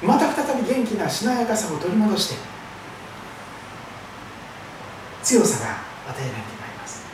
[0.04, 2.36] また再び元気なしなやかさを取り戻して
[5.24, 5.72] 強さが
[6.12, 7.06] 与えられてまいります。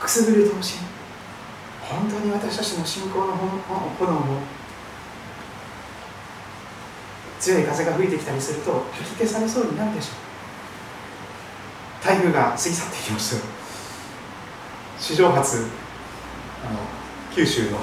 [0.00, 0.62] くすぐる灯神
[1.82, 4.38] 本当に私たちの信仰の炎も
[7.40, 10.14] 強い風が吹いてきたりすると吹き消されそうになるでしょう。
[12.06, 13.42] 台風が過ぎ去っていきました
[14.98, 15.66] 史上初
[16.64, 16.78] あの
[17.34, 17.78] 九州の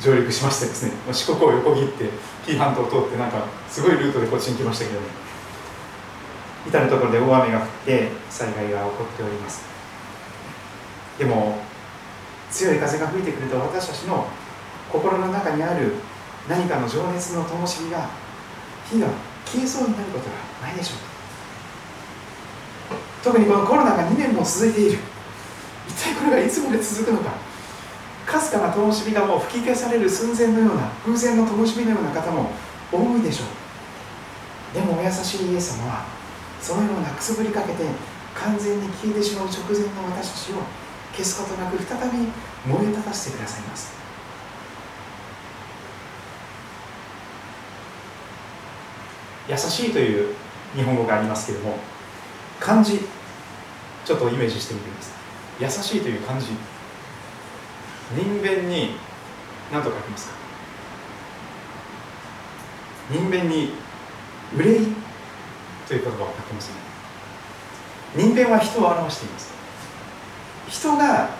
[0.00, 2.08] 上陸しましてですね四国を横切って
[2.46, 5.00] 紀伊半島を通ってなんかすごいルートでこっちに来ましたけど
[6.66, 9.64] 至る所で大雨が降って災害が起こっております。
[11.18, 11.58] でも
[12.50, 14.26] 強い風が吹いてくると私たちの
[14.90, 15.94] 心の中にある
[16.48, 18.10] 何かの情熱の灯火が
[18.90, 19.08] 火が
[19.44, 21.12] 消えそうになることがないでしょうか。
[23.22, 25.11] 特にこのコロナが2年も続いている。
[25.88, 27.32] 一体これがいつまで続くのか。
[28.26, 32.50] かすかな灯火がもう吹き消される寸前のような風前の灯火のような方も
[32.92, 34.74] 多いでしょう。
[34.74, 36.04] でもお優しいイエス様は
[36.60, 37.84] そのようなくすぶりかけて
[38.34, 40.62] 完全に消えてしまう直前の私たちを
[41.12, 42.28] 消すことなく再び
[42.66, 43.92] 燃え立たせてくださいます。
[49.48, 50.34] 優しいという
[50.76, 51.76] 日本語がありますけれども
[52.60, 53.00] 漢字
[54.04, 55.21] ちょっとイメージしてみてください。
[55.62, 56.48] 優しいという漢字
[58.16, 58.96] 人弁に
[59.72, 60.34] 何と書きますか？
[63.12, 63.72] 人弁に
[64.56, 64.86] 憂い
[65.86, 66.74] という言葉を書きますね。
[68.16, 69.52] 人弁は人を表しています。
[70.68, 71.30] 人が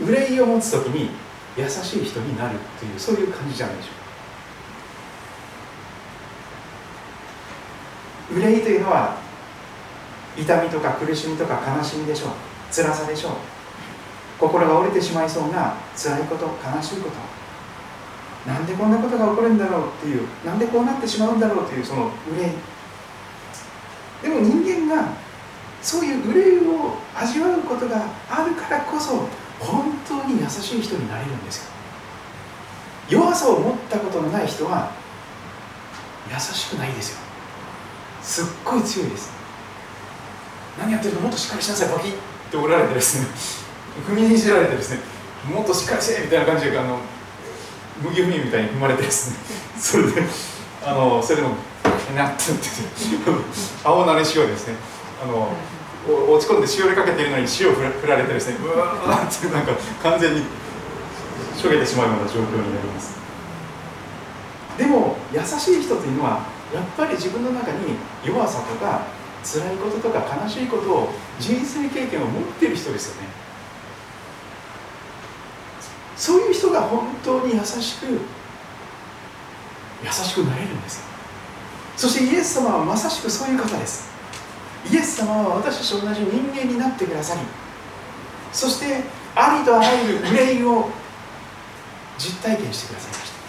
[0.00, 1.10] 憂いを持つ時に
[1.56, 3.88] 優しい人になるというそういう感じじゃないでしょ
[8.30, 8.46] うか。
[8.46, 9.16] 憂いというのは
[10.38, 12.30] 痛みとか苦しみとか悲しみでしょう。
[12.70, 13.32] 辛さでしょう。
[14.38, 17.16] 心が折れてしまいそうな辛いこと悲しいこと。
[18.50, 22.50] なんでこんなことが起こるんだろうっていうなんでこうなってしまうんだろうというその憂い。
[24.22, 25.08] でも人間が
[25.82, 31.70] そういう憂いを味わうことがあるからこそ本当に優しい人になれるんですよ。
[33.10, 34.92] 弱さを持ったことのない人は
[36.32, 37.18] 優しくないですよ。
[38.22, 39.30] すっごい強いです。
[40.78, 42.08] 何やってるのもっとしっかりしなさいバキ。
[42.08, 43.26] ッっておられてですね
[44.08, 44.98] 踏みにじられてですね
[45.54, 46.98] もっとしっかりせえみたいな感じであの
[48.02, 49.36] 麦踏みみたいに踏まれてですね
[49.78, 50.22] それで
[50.84, 51.54] あのそれでも
[52.16, 52.68] なってって
[53.84, 54.74] 青なれ塩ですね
[55.22, 55.52] あの
[56.28, 59.72] 落ち込んでしおれかけているのに塩を振られてですねうわーってなんか
[60.02, 60.42] 完全に
[61.56, 63.20] しょげてしまうような状況になります。
[64.78, 66.40] でも優しい人というのは
[66.72, 69.02] やっぱり自分の中に弱さとか
[69.44, 73.28] 辛いこととか悲しいことを人生経験を持っている人ですよね。
[76.16, 78.06] そういう人が本当に優しく
[80.04, 81.02] 優しくなれるんです
[81.96, 84.10] そしてイエス様はまさしくそういう方です。
[84.90, 87.40] イエス様は私たちと同じ人間になってくださり
[88.52, 89.02] そして
[89.34, 90.88] ありとあらゆる憂いを
[92.18, 93.40] 実体験してくださいました。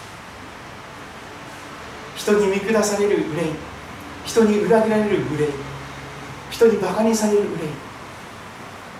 [2.16, 3.26] 人に見下される憂い
[4.24, 5.48] 人に裏切られる憂い
[6.52, 7.48] 人にバカにされる憂い。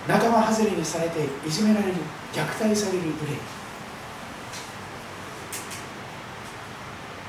[0.07, 1.93] 仲間外れにされていじめられる
[2.33, 3.13] 虐待される憂い。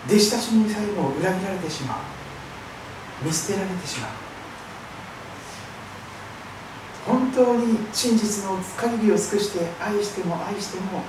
[0.09, 1.99] 弟子たちにさえも裏切られてしまう。
[3.25, 4.11] 見捨てられてしまう。
[7.07, 11.03] 本当に真実の限りを尽くして愛しても愛しても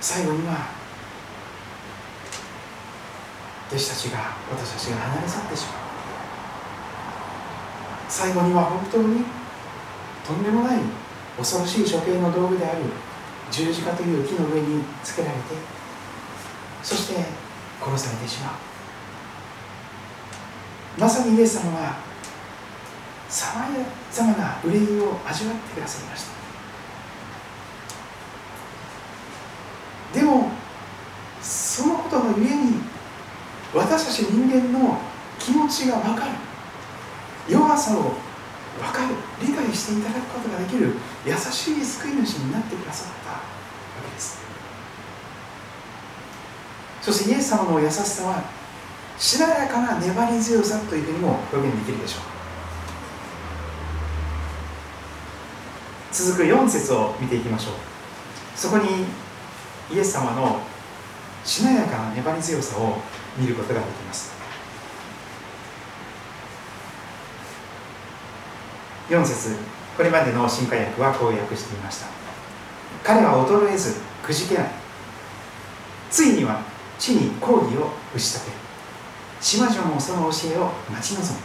[0.00, 0.70] 最後には
[3.68, 5.85] 弟子たちが私たちが離れ去ってしまう。
[8.08, 9.24] 最後には本当に
[10.26, 10.78] とんでもない
[11.36, 12.82] 恐ろしい処刑の道具である
[13.50, 15.42] 十字架という木の上につけられて
[16.82, 17.24] そして
[17.80, 18.52] 殺されてしまう。
[20.98, 21.96] まさにイエス様は
[23.28, 23.68] さま
[24.10, 26.24] ざまな憂いを味わってくださいまし
[30.12, 30.18] た。
[30.18, 30.50] でも
[31.42, 32.80] そのことのゆえに
[33.74, 34.98] 私たち人間の
[35.38, 36.30] 気持ちが分かる。
[37.48, 38.14] 弱さを
[38.78, 40.94] 分かる理解していただくことができる
[41.24, 43.40] 優しい救い主になってくださったわ
[44.08, 44.38] けです。
[47.00, 48.42] そしてイエス様の優しさは
[49.18, 52.20] しなやかな粘り強さというふうにも表現できるでしょう。
[56.12, 57.74] 続く4節を見ていきましょう。
[58.56, 59.06] そこに
[59.92, 60.60] イエス様の
[61.44, 62.98] しなやかな粘り強さを
[63.38, 64.35] 見ることができます。
[69.08, 69.56] 4節
[69.96, 72.06] これまでの新化訳はこう訳していました。
[73.02, 74.70] 彼は衰えずくじけない。
[76.10, 76.60] ついには
[76.98, 78.50] 地に抗議を打ち立て
[79.40, 81.38] 島々もその教えを待ち望む。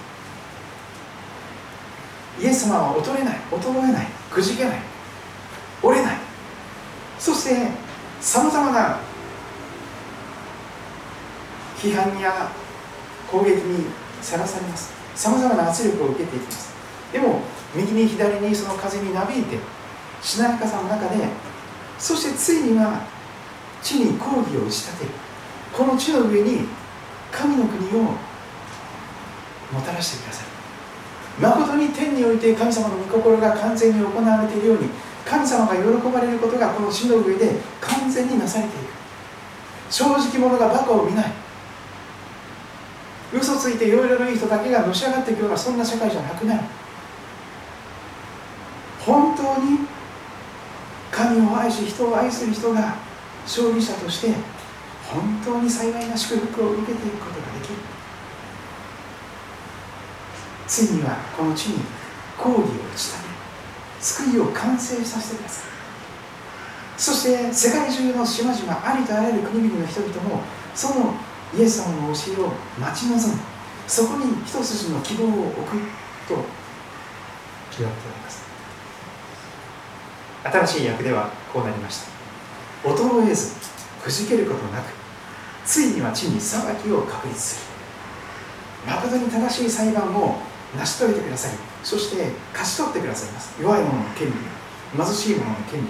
[2.43, 4.79] イエス様は衰えない衰えないくじけない
[5.83, 6.17] 折れない。
[7.19, 7.67] そして
[8.19, 8.99] さまざまな
[11.77, 12.49] 批判や
[13.29, 13.85] 攻撃に
[14.21, 14.91] さらされます。
[15.15, 16.70] さまざまな圧力を受けていきます。
[17.11, 17.41] でも
[17.75, 19.57] 右に左にその風になびいて
[20.21, 21.25] しなやかさの中で
[21.97, 23.01] そしてついには
[23.81, 25.11] 地に抗議を打ち立てる。
[25.73, 26.67] この地の上に
[27.31, 34.89] 神の国をもたらしてください誠に天において神様の御心が完全に行われているように
[35.25, 38.91] 神様が喜ばれることがこの地の上で完全になされていく。
[39.89, 41.31] 正直者がバカを見ない。
[43.33, 46.63] 嘘ついていろいろいい人だけがのし上がっていくようなそんな社会じゃなくなる。
[49.05, 49.79] 本当に
[51.11, 52.95] 神を愛し人を愛する人が
[53.43, 54.33] 勝利者として
[55.11, 57.75] 本当に幸いな祝福を受けていくことができる。
[60.67, 61.83] ついにはこの地に
[62.37, 63.29] 抗議を打ち立て
[63.99, 65.65] 救いを完成させてください。
[66.97, 70.43] そして世界中の島々ありとあらゆる国々の人々も
[70.73, 71.15] その
[71.57, 73.39] イエス様の教えを待ち望む
[73.87, 75.77] そこに一筋の希望を置く
[76.27, 76.35] と
[77.77, 78.50] 言われております。
[80.43, 82.11] 新しい訳ではこうなりました。
[82.89, 83.53] 衰えず
[84.03, 84.91] くじけることなく
[85.65, 87.65] ついには地に裁きを確立す
[88.85, 88.91] る。
[88.91, 90.37] 誠に正しい裁判を
[90.75, 91.51] 成し遂げてください
[91.83, 93.61] そして勝ち取ってくださいます。
[93.61, 94.33] 弱い者の権利
[94.97, 95.87] 貧しい者の権利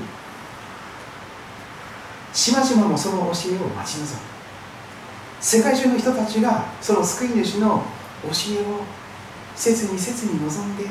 [2.33, 4.31] 島々もその教えを待ち望む。
[5.39, 7.83] 世界中の人たちがその救い主の
[8.23, 8.83] 教えを
[9.55, 10.85] 切に切に望んで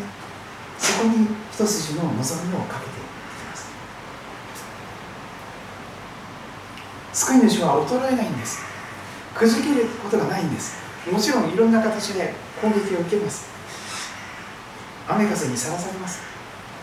[0.79, 3.00] そこに一筋の望みをかけて
[7.13, 8.61] 救い主は衰えないんです。
[9.35, 10.79] くじけることがないんです。
[11.11, 13.49] もちろんいろんな形で攻撃を受けます。
[15.09, 16.21] 雨風にさらされます。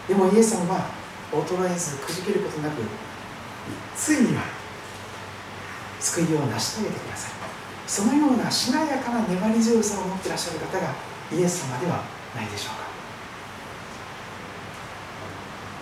[0.08, 0.90] でもイエス様は
[1.32, 2.82] 衰えずくじけることなく
[3.96, 4.44] ついには
[6.00, 7.32] 救いを成し遂げてください
[7.86, 10.94] そのようなしなやかな粘り強さを持っていらっしゃる方が
[11.34, 12.04] イエス様では
[12.36, 12.88] ないでしょうか。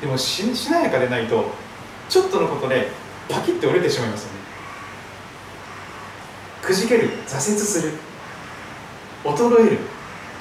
[0.01, 1.51] でもしなやかでないと
[2.09, 2.89] ちょっとのことで
[3.29, 4.39] パキッて折れてしまいますよね。
[6.61, 7.93] くじける挫折する
[9.23, 9.77] 衰える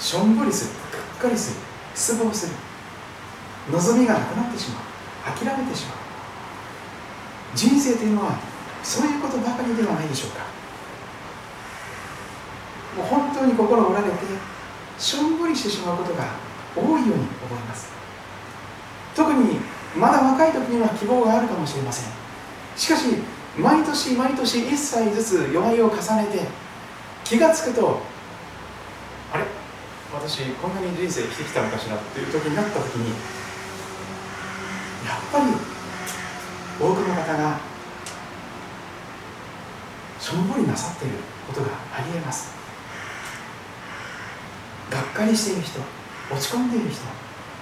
[0.00, 1.60] しょんぼりするがっかりする
[1.94, 2.52] 失望する
[3.70, 4.84] 望みがなくなってしまう
[5.38, 5.96] 諦めてしまう。
[7.54, 8.38] 人生というのは
[8.82, 10.44] そういうことばかりではないでしょうか。
[12.96, 14.18] もう本当に心折られて
[14.98, 16.24] しょんぼりしてしまうことが
[16.76, 17.88] 多いように思います。
[19.14, 19.60] 特に
[19.96, 22.23] まだ若い時には希望があるかもしれません。
[22.76, 23.04] しかし
[23.56, 26.40] 毎年毎年1歳ずつ弱いを重ねて
[27.24, 28.00] 気が付くと
[29.32, 29.44] あれ？
[30.12, 33.14] 私こんなに人生生きてきたのかしらっていう時になった時にや
[35.16, 35.46] っぱり
[36.80, 37.58] 多くの方が
[40.20, 41.14] しょんぼりなさっている
[41.46, 42.54] ことがありえます。
[44.90, 45.80] がっかりしている人
[46.30, 47.00] 落ち込んでいる人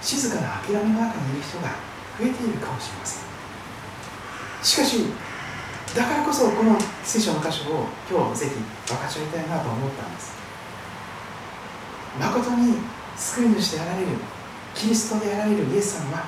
[0.01, 1.69] 静かな諦めの中にいる人が
[2.19, 3.32] 増えているかもしれません。
[4.63, 5.07] しかし
[5.95, 8.55] だからこそこの聖書の箇所を今日ぜひ
[8.89, 10.33] 分かち合いたいなと思ったんです。
[12.19, 12.77] 誠に
[13.17, 14.09] 救い主であられる
[14.75, 16.27] キリストであられるイエス様は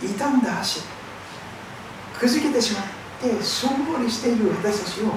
[0.00, 0.80] 傷んだ足
[2.18, 2.84] くじけてしまっ
[3.20, 5.12] てしょんぼりしている私たちを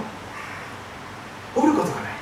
[1.56, 2.14] 折ることがない。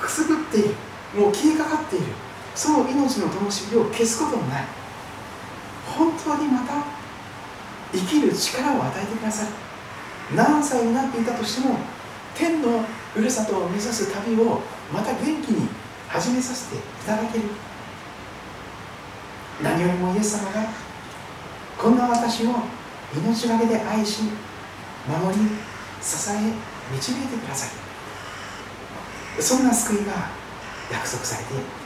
[0.00, 0.74] くすぶっている
[1.14, 2.06] もう消えかかっている
[2.54, 4.64] その命の灯火を消すこともない。
[5.86, 6.97] 本当にまた
[7.92, 9.50] 生きる力を与えてくださる
[10.36, 11.78] 何歳になっていたとしても
[12.34, 12.84] 天の
[13.14, 14.60] ふるさとを目指す旅を
[14.92, 15.68] また元気に
[16.08, 17.44] 始めさせていただける。
[19.62, 20.68] 何よりもイエス様が
[21.76, 22.54] こんな私を
[23.14, 24.22] 命がけで愛し
[25.08, 25.48] 守り
[26.00, 26.52] 支え
[26.94, 29.42] 導いてください。
[29.42, 30.12] そんな救いが
[30.92, 31.77] 約束されています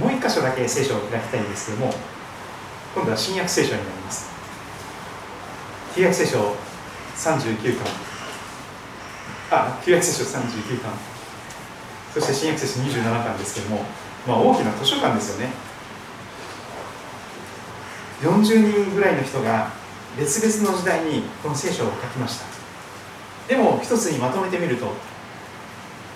[0.00, 1.92] もう一箇所だけ聖書を開きたいんですけども
[2.94, 4.30] 今度は新約聖書になります。
[5.94, 6.54] 旧約聖書
[7.16, 7.86] 39巻。
[9.50, 10.92] あ旧約聖書39巻。
[12.14, 13.84] そして新約聖書27巻ですけども、
[14.26, 15.52] まあ、大きな図書館ですよね。
[18.22, 19.70] 40人ぐらいの人が
[20.16, 22.46] 別々の時代にこの聖書を書きました。
[23.48, 24.92] でも一つにまとめてみると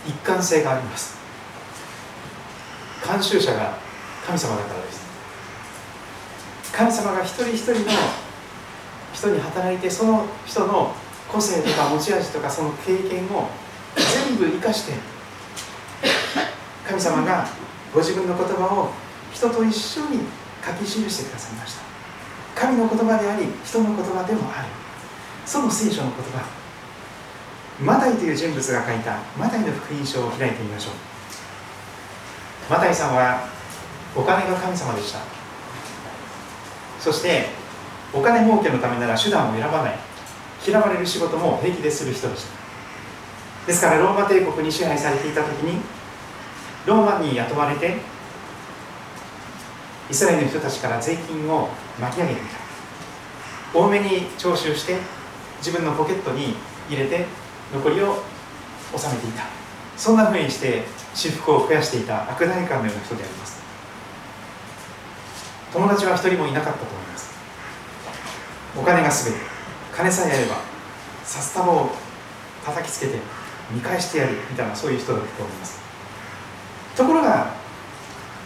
[0.06, 1.21] 一貫性があります。
[3.12, 3.76] 監修者が
[4.26, 5.02] 神様だからです。
[6.72, 7.78] 神様が一人一人の
[9.12, 10.94] 人に働いてその人の
[11.30, 13.48] 個性とか持ち味とかその経験を
[14.26, 14.94] 全部生かして
[16.88, 17.46] 神様が
[17.92, 18.90] ご自分の言葉を
[19.30, 20.20] 人と一緒に
[20.64, 21.82] 書き記してくださいました。
[22.54, 24.68] 神の言葉であり人の言葉でもある。
[25.44, 26.46] その聖書の言葉。
[27.78, 31.21] マタイという人物が書いたマタイの福音書を開いてみましょう。
[32.70, 33.48] マタイさんは
[34.16, 35.20] お金が神様でした。
[37.00, 37.46] そして
[38.12, 39.98] お金儲けのためなら手段を選ばない。
[40.66, 43.66] 嫌われる仕事も平気でする人でした。
[43.66, 45.80] ですからローマ帝国に支配されていた時に
[46.86, 47.96] ローマに雇われて
[50.10, 51.68] イスラエルの人たちから税金を
[52.00, 53.78] 巻き上げていた。
[53.78, 54.98] 多めに徴収して
[55.58, 56.54] 自分のポケットに
[56.88, 57.26] 入れて
[57.72, 58.22] 残りを
[58.92, 59.61] 納めていた。
[59.96, 60.82] そんなふうにして
[61.14, 63.62] 私服を増やしていた悪代官のような人であります。
[65.72, 67.32] 友達は一人もいなかったと思います。
[68.76, 69.38] お金が全て
[69.94, 70.56] 金さえあれば
[71.24, 71.90] 札束を
[72.64, 73.18] 叩きつけて
[73.70, 75.80] 見返してやるみたいなそういう人だと思います。
[76.96, 77.54] ところが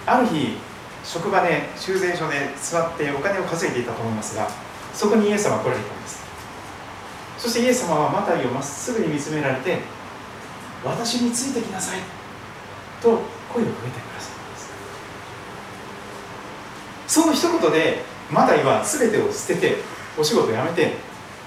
[0.07, 0.57] ある日
[1.05, 4.49] 職場で修繕所で座ってお金を稼いでいたと思いますが
[4.93, 6.25] そこにイエス様が来られたんです。
[7.39, 9.79] そしてイエス様はマタイをまっすぐに見つめられて
[10.85, 12.01] 私についてきなさい。
[13.03, 13.09] と
[13.53, 14.71] 声をかけてくださいます。
[17.09, 19.77] その一言でマタイは全てを捨てて
[20.19, 20.95] お仕事を辞めて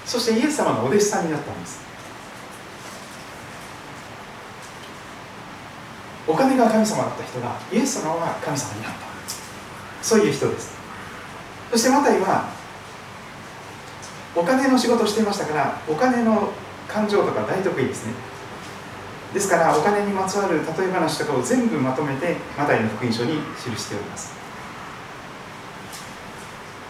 [0.06, 1.80] そしてイエス様のお弟子さんになったんです。
[6.28, 9.00] お金が神様だった人がイエス様は神様になった。
[10.02, 10.78] そういう人です。
[11.72, 12.50] そしてマタイは
[14.36, 16.52] お金の仕事をしていましたからお金の
[16.88, 18.14] 感情とか大得意ですね。
[19.34, 24.34] ですからお金にまつわる例え話とかを全部まとめてマタイの福音書に記しております。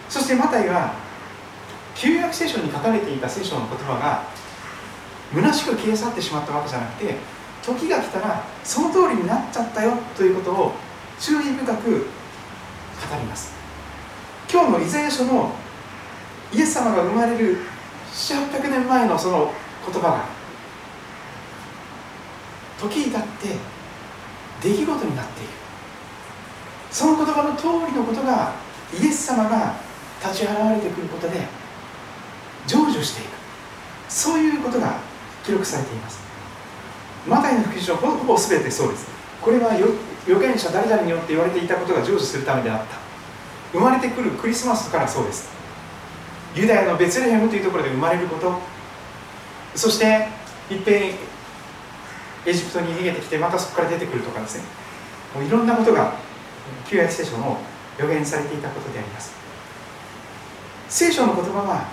[0.08, 0.94] そしてマタイは
[1.94, 4.24] 旧約聖書に書かれていた聖書の言葉が
[5.32, 7.14] 虚しく消え去ってしまったわけじゃなくて
[7.62, 10.72] 時が来たらその通りになっちゃったよということを
[11.20, 11.96] 注意深く語
[13.16, 13.52] ります。
[14.50, 15.54] 今日のイザヤ書の
[16.52, 17.58] イエス様が生まれる
[18.12, 19.52] 7800年前のその
[19.86, 20.39] 言葉が
[22.80, 23.28] 時にたって
[24.62, 25.50] 出来事になっている
[26.90, 28.54] その言葉の通りのことが
[28.92, 29.74] イエス様が
[30.22, 31.46] 立ち現れてくることで
[32.66, 33.30] 成就していく。
[34.08, 34.96] そういうことが
[35.44, 36.20] 記録されています。
[37.26, 39.06] マタイの福音書はほぼ全てそうです。
[39.40, 39.88] これは預
[40.26, 42.98] 言者誰々によって言われていたことが成就するためであった。
[43.72, 45.48] 生まれてくるクリスマスからそうです。
[46.54, 48.58] ユダヤのベツレヘムというところで生まれること。
[49.76, 50.28] そして
[50.70, 51.14] いっぺん
[52.46, 54.64] エジプトに逃げてきてまたそこから出てくるとかですね。
[55.34, 56.14] もういろんなことが
[56.88, 57.58] 旧約聖書の
[57.98, 59.32] 予言されていたことであります。
[60.88, 61.88] 聖書の言葉は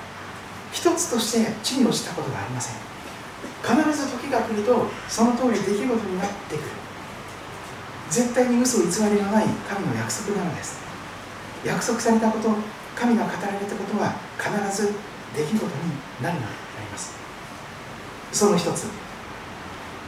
[0.72, 2.76] 一つとして地に落ちたことがありません。
[3.64, 6.66] 必ず時が来るとその通り出来事になってくる。
[8.10, 10.80] 絶対に嘘偽りのない神の約束なのです。
[11.66, 12.50] 約束されたこと
[12.96, 14.94] 神が語られたことは必ず
[15.36, 15.62] 出来事に
[16.24, 16.48] なるので
[16.80, 17.14] あります。
[18.32, 19.07] その一つ。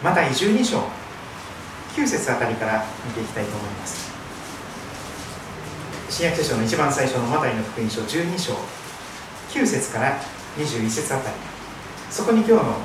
[0.03, 0.83] また12章
[1.95, 4.09] 9節あたりから見ていきたいと思います。
[6.09, 8.53] 新約聖書の一番最初のマタイの福音書12章
[9.51, 10.17] 9節から
[10.57, 11.35] 21節あたり。
[12.09, 12.77] そこに今日の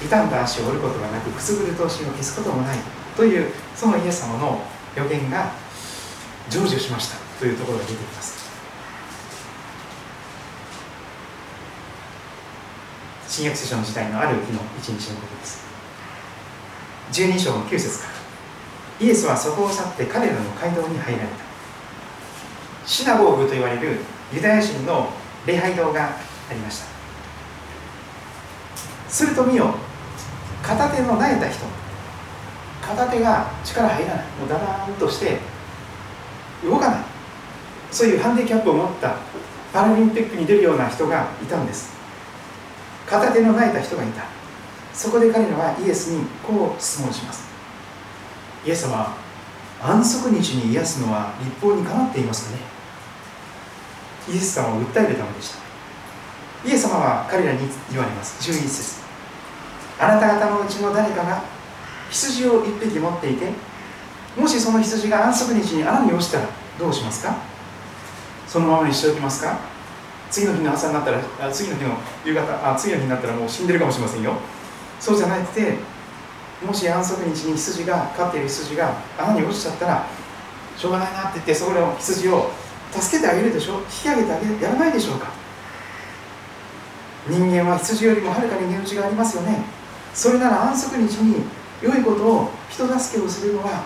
[0.00, 2.78] 傷んだ足を折ることがなくくすぐる闘心を消すこともない
[3.16, 4.62] というそのイエス様の
[4.96, 5.52] 予言が
[6.48, 8.46] 成就しましたというところが出てきます。
[13.28, 15.75] 新約聖書の時代のある日の一日のことです。
[17.12, 19.06] 12章の9節から。
[19.06, 21.46] イエスはそこを去って彼らの街道に入られた。
[22.86, 23.98] シナゴーグと言われる
[24.32, 25.10] ユダヤ人の
[25.46, 26.86] 礼拝堂がありました。
[29.08, 29.74] すると見よ
[30.62, 31.64] 片手の苗えた人
[32.82, 34.24] 片手が力入らない。
[34.38, 35.38] もうダダーンとして
[36.64, 37.00] 動かない。
[37.90, 39.16] そういうハンディキャップを持った
[39.72, 41.94] パラリンピックに出るような人がいたんです。
[43.06, 44.22] 片手の苗えた人がいた。
[44.96, 47.46] そこで彼らはイエスにこう質問します。
[48.64, 49.14] イエス様
[49.82, 52.62] 安息日に癒すのは立法にかなっていますかね？
[54.32, 55.58] イエス様を訴えるためでした。
[56.66, 57.58] イエス様は彼らに
[57.90, 58.50] 言われます。
[58.50, 59.02] 11節。
[60.00, 61.42] あなた方のうちの誰かが
[62.10, 63.50] 羊を1匹持っていて
[64.36, 67.36] もしその羊が安息日に穴に落ちたらどうしますか？
[68.46, 69.58] そのままにしておきますか？
[70.30, 74.34] 次の日の朝になったら次の日の夕方あ次の日になったらもう死んでるかもしれませんよ。
[75.00, 75.74] そうじゃなくて
[76.64, 80.06] もし安息日に羊が飼っている羊が穴に落ちちゃったら
[80.76, 82.50] しょうがないなって言ってそこの羊を
[82.92, 83.74] 助けてあげるでしょ？
[83.80, 85.28] 引き上げてあげるやらないでしょうか？
[87.28, 89.64] 人間は羊よりもはるかに値打ちがありますよね。
[90.14, 91.44] それなら安息日に
[91.82, 93.84] 良いことを人助けをするのは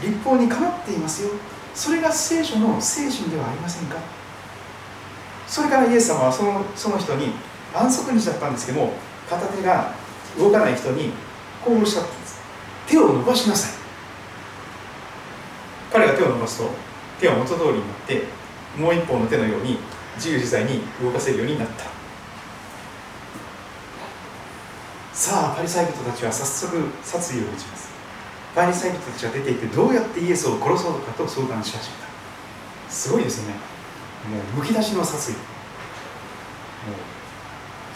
[0.00, 1.30] 立法にかなっていますよ。
[1.74, 3.98] それが聖書の精神ではありませんか？
[5.46, 7.32] それからイエス様はそのその人に
[7.74, 8.92] 安息日だったんですけども
[9.28, 9.92] 片手が
[10.36, 11.12] 動かない人に
[11.64, 12.40] こうおっしゃったんです。
[12.88, 13.72] 手を伸ばしなさい。
[15.92, 16.70] 彼が手を伸ばすと
[17.20, 18.24] 手は元通りになって
[18.76, 19.78] もう一方の手のように
[20.16, 21.84] 自由自在に動かせるようになった。
[25.12, 27.90] さあパリサイ人たちは早速殺意を打ちます。
[28.54, 32.92] パリサイ人たちが出ていってどうやってイエスを殺そうかと相談し始めた。
[32.92, 33.54] すごいですよね。
[34.30, 35.34] もうむき出しの殺意。
[35.34, 35.44] もう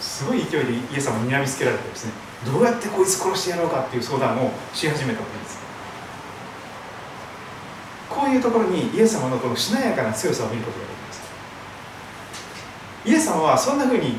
[0.03, 2.11] すごい勢いでイエス様に睨みつけられてですね
[2.45, 5.63] どうやってこいつ殺してやろうかっていう相談をし始めたわけです。
[8.09, 11.21] こういうところにイエス様のこのしなやかな強さを見ることができます。
[13.05, 14.17] イエス様はそんなふうに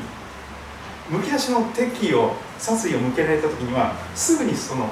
[1.09, 4.89] むき出しの敵意を殺意を向けられた時にはすぐにその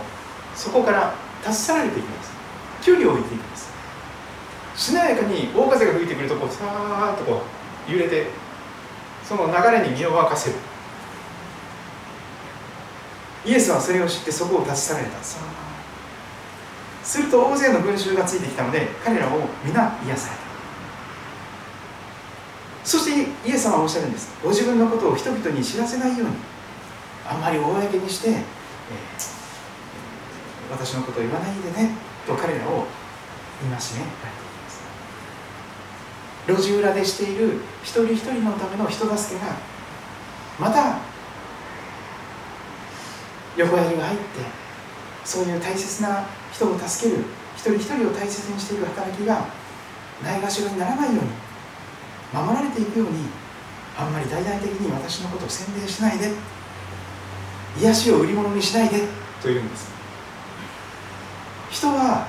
[0.55, 1.15] そこから
[1.45, 2.31] 立ち去られていきます。
[2.83, 3.73] 距離を置いていきます。
[4.75, 7.41] しなやかに大風が吹いてくるとこうさーっとこ
[7.89, 8.27] う揺れて
[9.23, 10.55] その流れに身を任せる。
[13.45, 15.17] イエスはそれを知ってそこを立ち去られた
[17.03, 19.31] すると大勢の群衆がついてきたので彼らを
[19.65, 20.43] 皆癒された。
[22.85, 24.33] そしてイエス様はおっしゃるんです。
[24.43, 26.35] ご自分のことを人々に知らせないように
[27.27, 28.43] あんまり公にして、えー、
[30.71, 31.91] 私のことを言わないでね
[32.25, 32.85] と彼らを
[33.61, 33.93] 戒められています。
[36.47, 39.55] 路地裏でしている一人一人のための人助けが
[40.59, 40.99] また
[43.57, 44.23] 横やりが入って
[45.23, 47.23] そういう大切な人を助ける
[47.55, 48.85] 一人一人を大切にしている。
[48.85, 49.45] 働きが
[50.23, 51.31] ないがしろにならないように
[52.33, 53.25] 守られていくように
[53.97, 56.31] あんまり大々的に私のことを宣伝しないで
[57.79, 59.07] 癒しを売り物にしないで
[59.41, 59.91] というんです
[61.71, 62.27] 人はや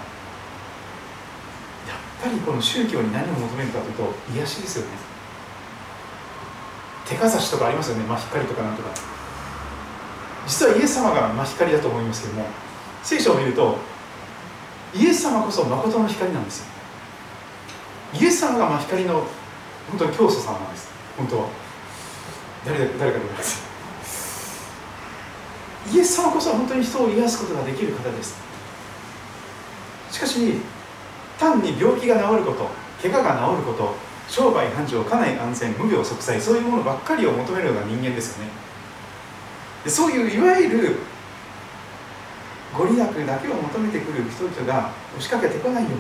[1.95, 4.91] っぱりこの宗教に何を求めるかというと癒しですよね
[7.07, 9.14] 手かざしとかありますよね真光とかなんとか
[10.47, 12.47] 実はイエス様が真光だと思いますけども
[13.03, 13.77] 聖書を見ると
[14.95, 16.75] イエス様こそ誠の光なんです
[18.15, 19.25] イエス様が真光の
[19.91, 20.89] 本当に教祖さんなんです。
[21.17, 21.49] 本当は。
[22.65, 23.63] 誰誰かでございます。
[25.93, 28.37] イエス様こそ本当に人を癒すことができる方です。
[30.11, 30.55] しかし
[31.39, 32.71] 単に病気が治ること
[33.03, 33.95] 怪我が治ること
[34.29, 38.64] 商売繁盛家内安全無病息災そういうものばっかりを求めるような人間ですよね。
[39.87, 40.97] そういういわゆる
[42.77, 45.99] ご利益だけを求めてくる人々が押しかけてこないように。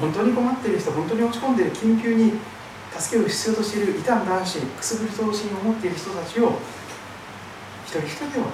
[0.00, 2.32] 本当に困っている人本当に落ち込んでいる緊急に
[2.96, 6.58] 助けを必要としている傷んだ足くすぶる闘心を持っている人たちを
[7.86, 8.50] 一人一人を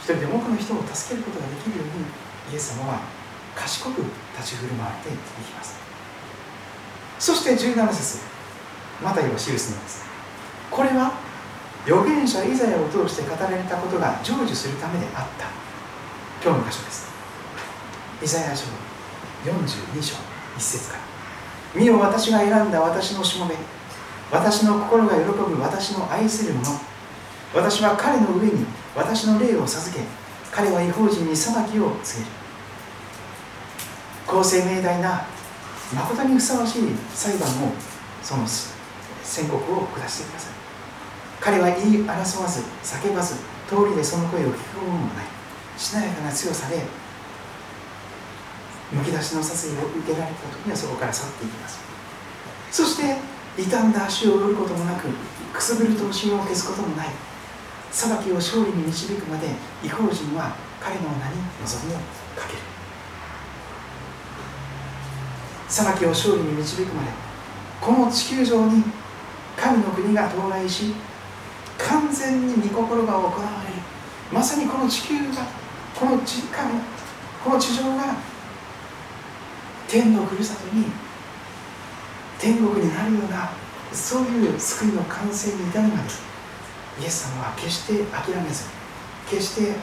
[0.00, 2.04] 一人でも多くの人を助けることができるように
[2.52, 3.00] イエス様は
[3.54, 4.02] 賢く
[4.36, 5.16] 立ち振る舞っていき
[5.52, 5.76] ます。
[7.18, 8.20] そして17節
[9.02, 10.04] マタイを記すのです。
[10.70, 11.21] これは
[11.84, 15.46] 預言者イザヤを通して語られたことが成就するためであった。
[16.42, 17.10] 今日の箇所です。
[18.22, 18.66] イザヤ書
[19.44, 20.14] 42章
[20.56, 21.02] 1節から。
[21.74, 23.56] 見よ私が選んだ私のしもべ。
[24.30, 26.70] 私の心が喜ぶ私の愛する者。
[27.54, 28.64] 私は彼の上に
[28.94, 30.04] 私の霊を授け。
[30.52, 32.30] 彼は違法人に裁きを告げる。
[34.26, 35.26] 公正明大な
[35.92, 37.72] 誠にふさわしい裁判を
[38.22, 38.46] その
[39.22, 40.61] 宣告を下してください。
[41.42, 43.34] 彼は言い争わず叫ばず
[43.66, 45.26] 通りでその声を聞くものもない。
[45.76, 46.84] しなやかな強さで
[48.92, 51.80] むき出しの殺意を受けられた時にはそこから去っていきます。
[52.70, 53.16] そして
[53.56, 55.08] 傷んだ足を折ることもなく
[55.52, 57.08] くすぶる闘心を消すこともない。
[57.90, 59.48] 裁きを勝利に導くまで
[59.82, 61.96] 違法人は彼の名に望みを
[62.38, 62.58] かける。
[65.68, 67.08] 裁きを勝利に導くまで
[67.80, 68.84] この地球上に
[69.56, 70.94] 神の国が到来し
[71.88, 73.30] 完全に御心が行わ
[73.66, 73.82] れる。
[74.32, 75.46] まさにこの地球が
[75.94, 76.72] この地神
[77.44, 78.16] この地上が
[79.88, 80.86] 天のふるさとに
[82.38, 83.50] 天国になるような
[83.92, 86.02] そういう救いの完成に至るまで
[87.02, 88.64] イエス様は決して諦めず
[89.28, 89.74] 決して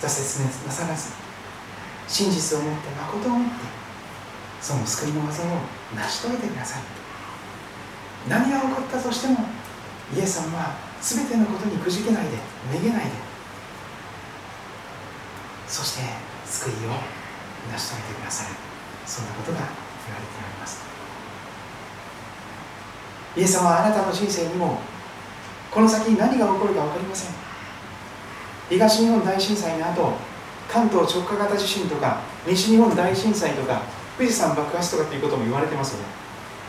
[0.00, 1.12] 挫折なさらず
[2.06, 3.77] 真実を持って誠を持って
[4.60, 5.46] その救いの技を
[5.94, 6.82] 成し遂げてください。
[8.28, 9.46] 何が起こったとしても
[10.14, 12.30] イエス様は全てのことにくじけないで
[12.72, 13.10] めげないで
[15.68, 16.02] そして
[16.44, 16.98] 救いを
[17.70, 18.46] 成し遂げてください
[19.06, 20.82] そんなことが言われております。
[23.36, 24.80] イエス様はあなたの人生にも
[25.70, 27.32] この先何が起こるか分かりません。
[28.68, 30.14] 東日本大震災の後
[30.68, 33.82] 関東直下型地震とか西日本大震災とか
[34.18, 36.04] 富士山爆発とかっていうことも言われてますよね。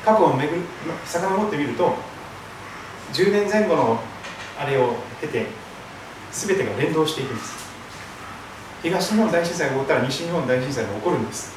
[0.05, 0.61] 過去を巡る
[1.05, 1.95] 遡ってみると
[3.11, 3.99] 10年前後の
[4.57, 5.47] あれを経て
[6.31, 7.69] 全てが連動していくんです。
[8.83, 11.53] 東日本大震災が起こったら西日本大震災も起こるんです。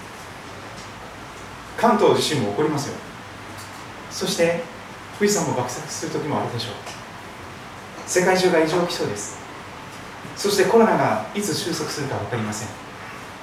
[1.77, 2.95] 関東地震も起こりますよ。
[4.11, 4.63] そして
[5.19, 6.73] 富士山も爆発する時もあるでしょう。
[8.07, 9.39] 世界中が異常気象です。
[10.37, 12.69] そしてコロナがいつ収束するか分かりません。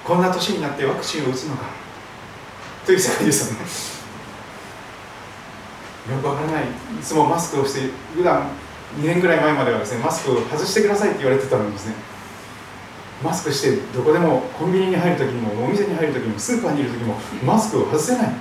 [0.04, 1.88] こんな年になってワクチンを打つのか。
[2.89, 3.59] という世界ですよね。
[6.15, 6.63] よくわからない。
[6.63, 6.67] い
[7.03, 7.81] つもマスクをして
[8.15, 8.49] 普段
[8.97, 11.93] 2年ぐらい前まではですねマスクを外してくださいって言われてたのにですね。
[13.23, 17.13] マスクしてどこでもコンビニに入るときもお店に入るときもスーパーにいるときも
[17.45, 18.33] マスクを外せない。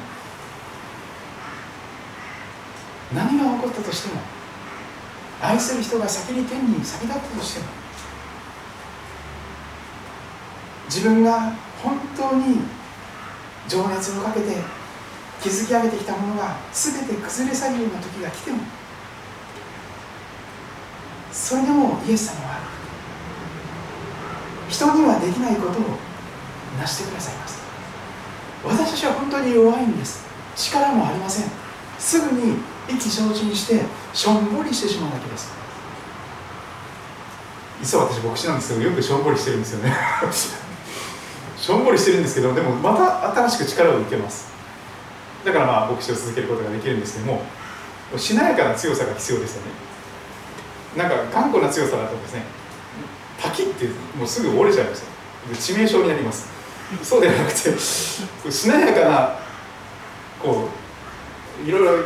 [3.15, 4.23] 何が起こったとしても
[5.43, 7.67] 愛する人が先に天に先立ったとしても
[10.87, 12.61] 自分が本当に
[13.69, 14.47] 情熱をかけて
[15.43, 18.59] 築き上げてきたものが全て崩れ去るような時が来ても
[21.31, 22.61] それでもイエス様は
[24.69, 25.99] 人にはできないことを
[26.81, 27.59] 成してくださいます。
[28.65, 30.27] 私たちは本当に弱いんです。
[30.57, 31.51] 力もありません。
[31.99, 32.57] すぐに
[32.89, 35.53] 意気消沈してしょんぼりしてしまうだけです。
[37.81, 39.95] 実は私牧師なんですけどよくしょんぼりしてるんですよね。
[41.69, 44.49] しょんぼりしてるんですけどでもまた新しく力を受けます。
[45.45, 47.43] だからまあ牧師を続けることができるんですけども
[48.17, 49.73] しなやかな強さが必要ですよね。
[50.97, 52.45] なんか頑固な強さだとですね
[53.39, 53.85] パキって
[54.17, 55.09] もうすぐ折れちゃいますよ。
[55.53, 56.49] 致命傷になります。
[57.03, 58.23] そうではなくてし
[58.69, 59.39] なやかな
[60.43, 60.71] こ
[61.63, 62.05] ういろいろ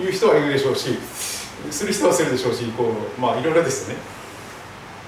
[0.00, 0.98] 言う人は言うでしょうし
[1.70, 4.02] する人はするでしょうしこうまあいろいろですよね。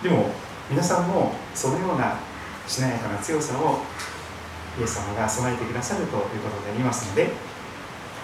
[0.05, 0.30] でも
[0.70, 2.30] 皆さんもそのような
[2.72, 3.84] しなやかな強さを
[4.80, 7.28] イエス様が備えてくださるということでありますので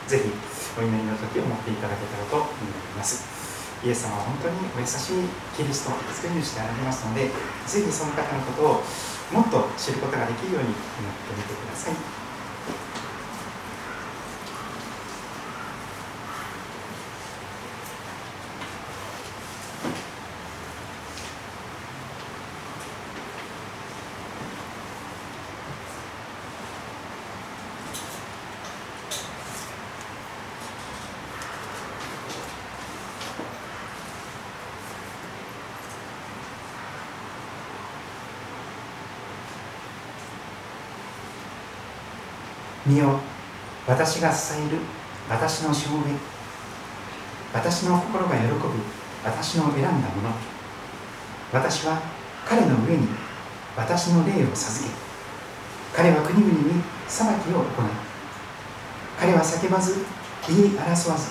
[0.08, 0.32] ぜひ
[0.80, 3.28] お祈りの時を持っていただけたらと思います
[3.84, 5.92] イエス様は本当にお優しいキリスト
[6.24, 8.82] 救い主であられますのでぜひその方のことを
[9.36, 12.17] もっと知ることができるように祈ってみてください。
[42.88, 43.20] 見よ。
[43.86, 44.78] 私が支える。
[45.28, 46.10] 私のしもべ
[47.52, 48.58] 私の心が喜ぶ。
[49.22, 50.30] 私の選んだもの。
[51.52, 52.00] 私は
[52.46, 53.06] 彼の上に。
[53.76, 54.94] 私の霊を授け。
[55.94, 57.64] 彼は国々に裁きを行う。
[59.20, 60.04] 彼は叫ばず
[60.48, 61.30] 言い争わず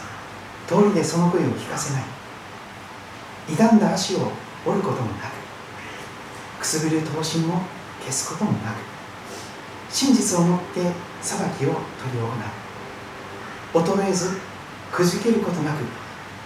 [0.67, 2.03] 通りでその声を聞かせない。
[3.47, 4.31] 傷んだ足を
[4.65, 6.59] 折ることもなく。
[6.59, 7.61] くすぶる刀身も
[7.99, 8.96] 消すこともなく。
[9.99, 10.81] 真実をもって
[11.23, 11.73] 裁きを執
[12.13, 12.27] り行
[13.81, 14.37] う衰えず
[14.91, 15.77] くじけることなく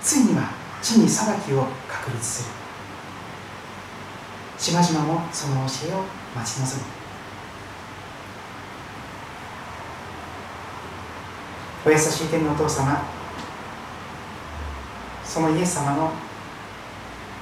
[0.01, 2.49] ついには地に裁きを確立する。
[4.57, 6.87] 島々もその教えを待ち望む。
[11.87, 13.03] お優しい天のお父様
[15.25, 16.13] そのイエス様の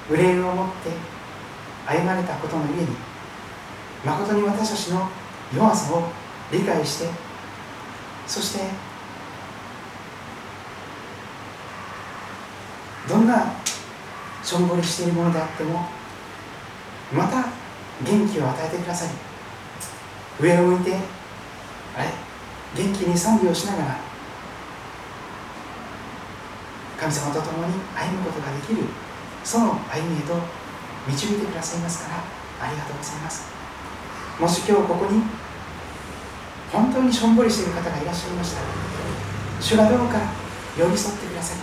[0.09, 0.89] 憂いを持って
[1.85, 2.87] 歩まれたことのゆえに
[4.03, 5.18] 誠に私たちの
[5.55, 6.03] 弱さを
[6.51, 7.09] 理解して
[8.27, 8.65] そして
[13.07, 13.53] どんな
[14.43, 15.87] しょんぼりしているものであっても
[17.13, 17.45] また
[18.05, 19.09] 元気を与えてください。
[20.39, 22.09] 上を向いてあれ
[22.75, 23.97] 元気に賛美をしながら
[26.99, 28.83] 神様と共に歩むことができる
[29.43, 30.35] その歩みへと
[31.07, 33.51] 導いてくださいますからありがとうございます。
[34.39, 35.21] もし今日ここに
[36.71, 38.61] 本当にしょんぼりしている方がいらっしゃいました
[39.59, 40.19] 主がどうか
[40.77, 41.57] 寄り添ってください。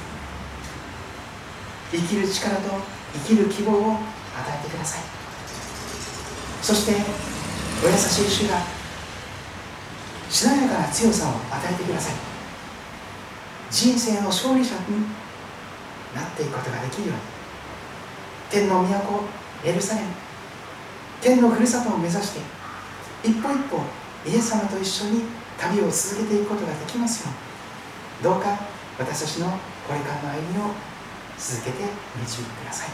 [1.93, 2.63] 生きる力と
[3.15, 4.01] 生きる希望を与
[4.49, 5.01] えてください。
[6.61, 6.93] そして
[7.83, 8.61] お優しい主が
[10.29, 12.15] しなやかな強さを与えてください。
[13.71, 15.07] 人生の勝利者に
[16.15, 17.23] なっていくことができるように。
[18.51, 19.25] 天の都
[19.65, 20.09] エルサレム。
[21.23, 22.41] 天のふるさとを目指して
[23.25, 23.81] 一歩一歩
[24.27, 25.23] イエス様と一緒に
[25.59, 27.33] 旅を続けていくことができますよ
[28.21, 28.59] うどうか
[28.99, 29.51] 私たちの
[29.87, 30.75] これからの歩みを
[31.39, 31.85] 続けて
[32.19, 32.89] 導いてください。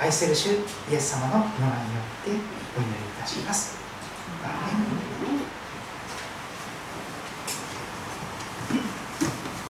[0.00, 2.38] 愛する主イエス様の名前によってお祈りい
[3.20, 3.78] たします。
[4.44, 5.07] アーメン。